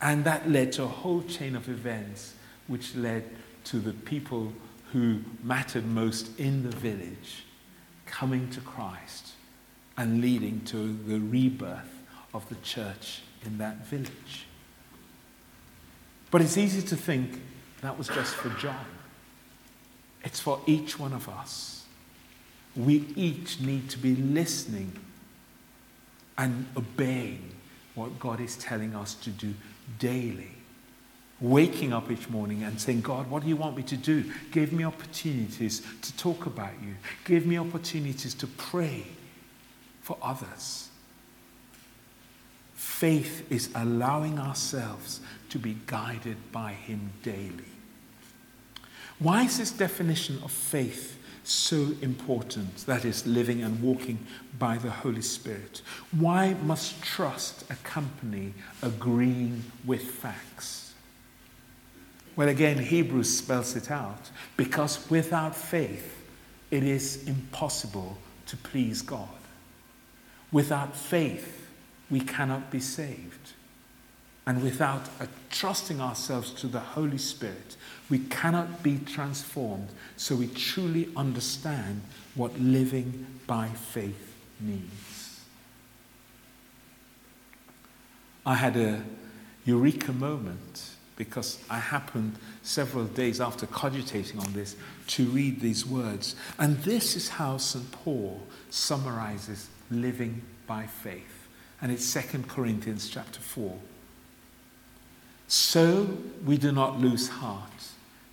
And 0.00 0.22
that 0.22 0.48
led 0.48 0.70
to 0.74 0.84
a 0.84 0.86
whole 0.86 1.22
chain 1.22 1.56
of 1.56 1.68
events 1.68 2.34
which 2.68 2.94
led 2.94 3.24
to 3.64 3.80
the 3.80 3.92
people 3.92 4.52
who 4.92 5.22
mattered 5.42 5.84
most 5.84 6.38
in 6.38 6.62
the 6.62 6.76
village 6.76 7.44
coming 8.06 8.48
to 8.50 8.60
Christ 8.60 9.30
and 9.96 10.20
leading 10.20 10.60
to 10.66 10.96
the 11.08 11.18
rebirth 11.18 12.04
of 12.32 12.48
the 12.48 12.56
church 12.62 13.22
in 13.44 13.58
that 13.58 13.84
village. 13.86 14.46
But 16.30 16.42
it's 16.42 16.56
easy 16.56 16.82
to 16.82 16.96
think 16.96 17.40
that 17.82 17.96
was 17.96 18.08
just 18.08 18.34
for 18.34 18.50
John. 18.50 18.84
It's 20.22 20.40
for 20.40 20.60
each 20.66 20.98
one 20.98 21.12
of 21.12 21.28
us. 21.28 21.84
We 22.76 23.06
each 23.16 23.60
need 23.60 23.90
to 23.90 23.98
be 23.98 24.14
listening 24.14 24.92
and 26.38 26.66
obeying 26.76 27.50
what 27.94 28.18
God 28.18 28.40
is 28.40 28.56
telling 28.56 28.94
us 28.94 29.14
to 29.14 29.30
do 29.30 29.54
daily. 29.98 30.52
Waking 31.40 31.92
up 31.92 32.10
each 32.10 32.28
morning 32.28 32.62
and 32.62 32.78
saying, 32.78 33.00
God, 33.00 33.28
what 33.30 33.42
do 33.42 33.48
you 33.48 33.56
want 33.56 33.76
me 33.76 33.82
to 33.84 33.96
do? 33.96 34.30
Give 34.52 34.72
me 34.72 34.84
opportunities 34.84 35.82
to 36.02 36.16
talk 36.16 36.46
about 36.46 36.72
you. 36.82 36.94
Give 37.24 37.46
me 37.46 37.58
opportunities 37.58 38.34
to 38.34 38.46
pray 38.46 39.06
for 40.02 40.18
others. 40.22 40.89
Faith 43.00 43.50
is 43.50 43.70
allowing 43.74 44.38
ourselves 44.38 45.20
to 45.48 45.58
be 45.58 45.74
guided 45.86 46.36
by 46.52 46.72
Him 46.72 47.10
daily. 47.22 47.72
Why 49.18 49.44
is 49.44 49.56
this 49.56 49.70
definition 49.70 50.38
of 50.42 50.52
faith 50.52 51.18
so 51.42 51.94
important? 52.02 52.84
That 52.84 53.06
is, 53.06 53.26
living 53.26 53.62
and 53.62 53.80
walking 53.80 54.18
by 54.58 54.76
the 54.76 54.90
Holy 54.90 55.22
Spirit. 55.22 55.80
Why 56.10 56.52
must 56.62 57.02
trust 57.02 57.64
accompany 57.70 58.52
agreeing 58.82 59.64
with 59.86 60.02
facts? 60.02 60.92
Well, 62.36 62.50
again, 62.50 62.76
Hebrews 62.76 63.34
spells 63.34 63.76
it 63.76 63.90
out. 63.90 64.30
Because 64.58 65.08
without 65.08 65.56
faith, 65.56 66.22
it 66.70 66.82
is 66.82 67.26
impossible 67.26 68.18
to 68.44 68.58
please 68.58 69.00
God. 69.00 69.40
Without 70.52 70.94
faith, 70.94 71.59
we 72.10 72.20
cannot 72.20 72.70
be 72.70 72.80
saved. 72.80 73.52
And 74.46 74.62
without 74.62 75.08
trusting 75.50 76.00
ourselves 76.00 76.50
to 76.54 76.66
the 76.66 76.80
Holy 76.80 77.18
Spirit, 77.18 77.76
we 78.08 78.18
cannot 78.18 78.82
be 78.82 78.98
transformed 78.98 79.88
so 80.16 80.34
we 80.34 80.48
truly 80.48 81.08
understand 81.16 82.02
what 82.34 82.58
living 82.58 83.26
by 83.46 83.68
faith 83.68 84.34
means. 84.58 85.40
I 88.44 88.54
had 88.54 88.76
a 88.76 89.02
eureka 89.64 90.12
moment 90.12 90.90
because 91.16 91.62
I 91.68 91.78
happened 91.78 92.36
several 92.62 93.04
days 93.04 93.40
after 93.40 93.66
cogitating 93.66 94.40
on 94.40 94.52
this 94.54 94.74
to 95.08 95.26
read 95.26 95.60
these 95.60 95.84
words. 95.84 96.34
And 96.58 96.78
this 96.78 97.14
is 97.14 97.28
how 97.28 97.58
St. 97.58 97.92
Paul 97.92 98.40
summarizes 98.70 99.68
living 99.90 100.40
by 100.66 100.86
faith. 100.86 101.39
And 101.82 101.90
it's 101.90 102.12
2 102.12 102.44
Corinthians 102.48 103.08
chapter 103.08 103.40
4. 103.40 103.76
So 105.48 106.18
we 106.44 106.58
do 106.58 106.72
not 106.72 107.00
lose 107.00 107.28
heart 107.28 107.70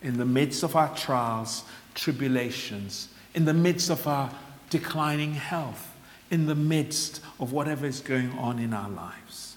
in 0.02 0.18
the 0.18 0.26
midst 0.26 0.64
of 0.64 0.76
our 0.76 0.94
trials, 0.96 1.64
tribulations, 1.96 3.10
in 3.34 3.46
the 3.46 3.54
midst 3.54 3.90
of 3.90 4.06
our 4.08 4.30
declining 4.70 5.34
health, 5.34 5.96
in 6.30 6.46
the 6.46 6.56
midst 6.56 7.22
of 7.40 7.54
whatever 7.54 7.86
is 7.86 8.02
going 8.02 8.32
on 8.38 8.60
in 8.60 8.74
our 8.74 8.90
lives. 8.90 9.56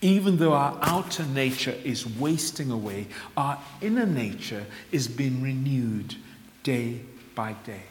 Even 0.00 0.36
though 0.36 0.52
our 0.52 0.76
outer 0.82 1.24
nature 1.24 1.76
is 1.84 2.06
wasting 2.06 2.70
away, 2.70 3.06
our 3.36 3.58
inner 3.80 4.06
nature 4.06 4.66
is 4.90 5.06
being 5.06 5.40
renewed 5.40 6.16
day 6.64 7.00
by 7.34 7.52
day. 7.64 7.84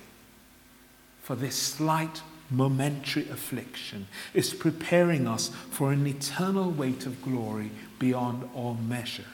For 1.21 1.35
this 1.35 1.55
slight 1.55 2.21
momentary 2.51 3.27
affliction 3.29 4.07
is 4.33 4.53
preparing 4.53 5.27
us 5.27 5.49
for 5.71 5.91
an 5.91 6.05
eternal 6.05 6.69
weight 6.69 7.05
of 7.05 7.21
glory 7.21 7.71
beyond 7.97 8.47
all 8.53 8.75
measure. 8.75 9.25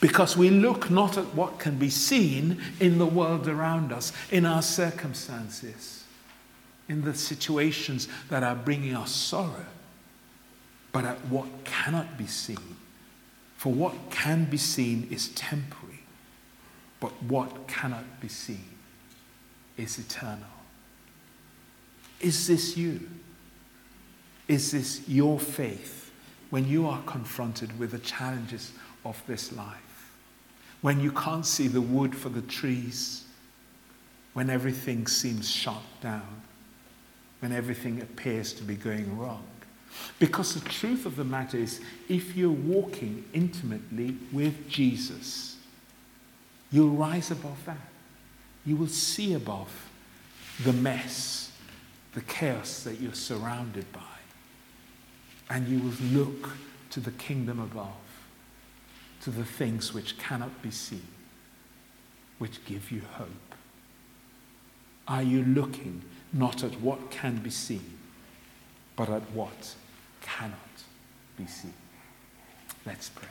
Because 0.00 0.36
we 0.36 0.50
look 0.50 0.90
not 0.90 1.16
at 1.16 1.34
what 1.34 1.58
can 1.58 1.78
be 1.78 1.90
seen 1.90 2.60
in 2.78 2.98
the 2.98 3.06
world 3.06 3.48
around 3.48 3.92
us, 3.92 4.12
in 4.30 4.44
our 4.44 4.62
circumstances, 4.62 6.04
in 6.88 7.02
the 7.02 7.14
situations 7.14 8.08
that 8.28 8.42
are 8.42 8.54
bringing 8.54 8.94
us 8.94 9.12
sorrow, 9.12 9.66
but 10.92 11.04
at 11.04 11.18
what 11.26 11.64
cannot 11.64 12.18
be 12.18 12.26
seen. 12.26 12.76
For 13.56 13.72
what 13.72 13.94
can 14.10 14.44
be 14.44 14.58
seen 14.58 15.08
is 15.10 15.28
temporary, 15.28 16.00
but 17.00 17.22
what 17.22 17.66
cannot 17.66 18.20
be 18.20 18.28
seen 18.28 18.68
is 19.78 19.98
eternal. 19.98 20.44
Is 22.24 22.46
this 22.46 22.74
you? 22.74 23.00
Is 24.48 24.70
this 24.70 25.06
your 25.06 25.38
faith 25.38 26.10
when 26.48 26.66
you 26.66 26.88
are 26.88 27.02
confronted 27.02 27.78
with 27.78 27.90
the 27.90 27.98
challenges 27.98 28.72
of 29.04 29.22
this 29.26 29.52
life? 29.52 30.10
When 30.80 31.00
you 31.00 31.12
can't 31.12 31.44
see 31.44 31.68
the 31.68 31.82
wood 31.82 32.16
for 32.16 32.30
the 32.30 32.40
trees? 32.40 33.24
When 34.32 34.48
everything 34.48 35.06
seems 35.06 35.50
shot 35.50 35.82
down? 36.00 36.40
When 37.40 37.52
everything 37.52 38.00
appears 38.00 38.54
to 38.54 38.62
be 38.62 38.76
going 38.76 39.18
wrong? 39.18 39.44
Because 40.18 40.54
the 40.54 40.66
truth 40.66 41.04
of 41.04 41.16
the 41.16 41.24
matter 41.24 41.58
is, 41.58 41.82
if 42.08 42.34
you're 42.34 42.50
walking 42.50 43.22
intimately 43.34 44.16
with 44.32 44.66
Jesus, 44.70 45.56
you'll 46.72 46.88
rise 46.88 47.30
above 47.30 47.62
that. 47.66 47.76
You 48.64 48.76
will 48.76 48.88
see 48.88 49.34
above 49.34 49.70
the 50.64 50.72
mess, 50.72 51.43
the 52.14 52.20
chaos 52.22 52.84
that 52.84 53.00
you're 53.00 53.12
surrounded 53.12 53.92
by. 53.92 54.00
And 55.50 55.68
you 55.68 55.80
will 55.80 56.24
look 56.24 56.50
to 56.90 57.00
the 57.00 57.10
kingdom 57.12 57.60
above, 57.60 57.90
to 59.22 59.30
the 59.30 59.44
things 59.44 59.92
which 59.92 60.16
cannot 60.16 60.62
be 60.62 60.70
seen, 60.70 61.06
which 62.38 62.64
give 62.64 62.90
you 62.90 63.02
hope. 63.14 63.28
Are 65.06 65.22
you 65.22 65.42
looking 65.42 66.02
not 66.32 66.64
at 66.64 66.80
what 66.80 67.10
can 67.10 67.36
be 67.38 67.50
seen, 67.50 67.98
but 68.96 69.10
at 69.10 69.22
what 69.32 69.74
cannot 70.22 70.54
be 71.36 71.46
seen? 71.46 71.74
Let's 72.86 73.10
pray. 73.10 73.28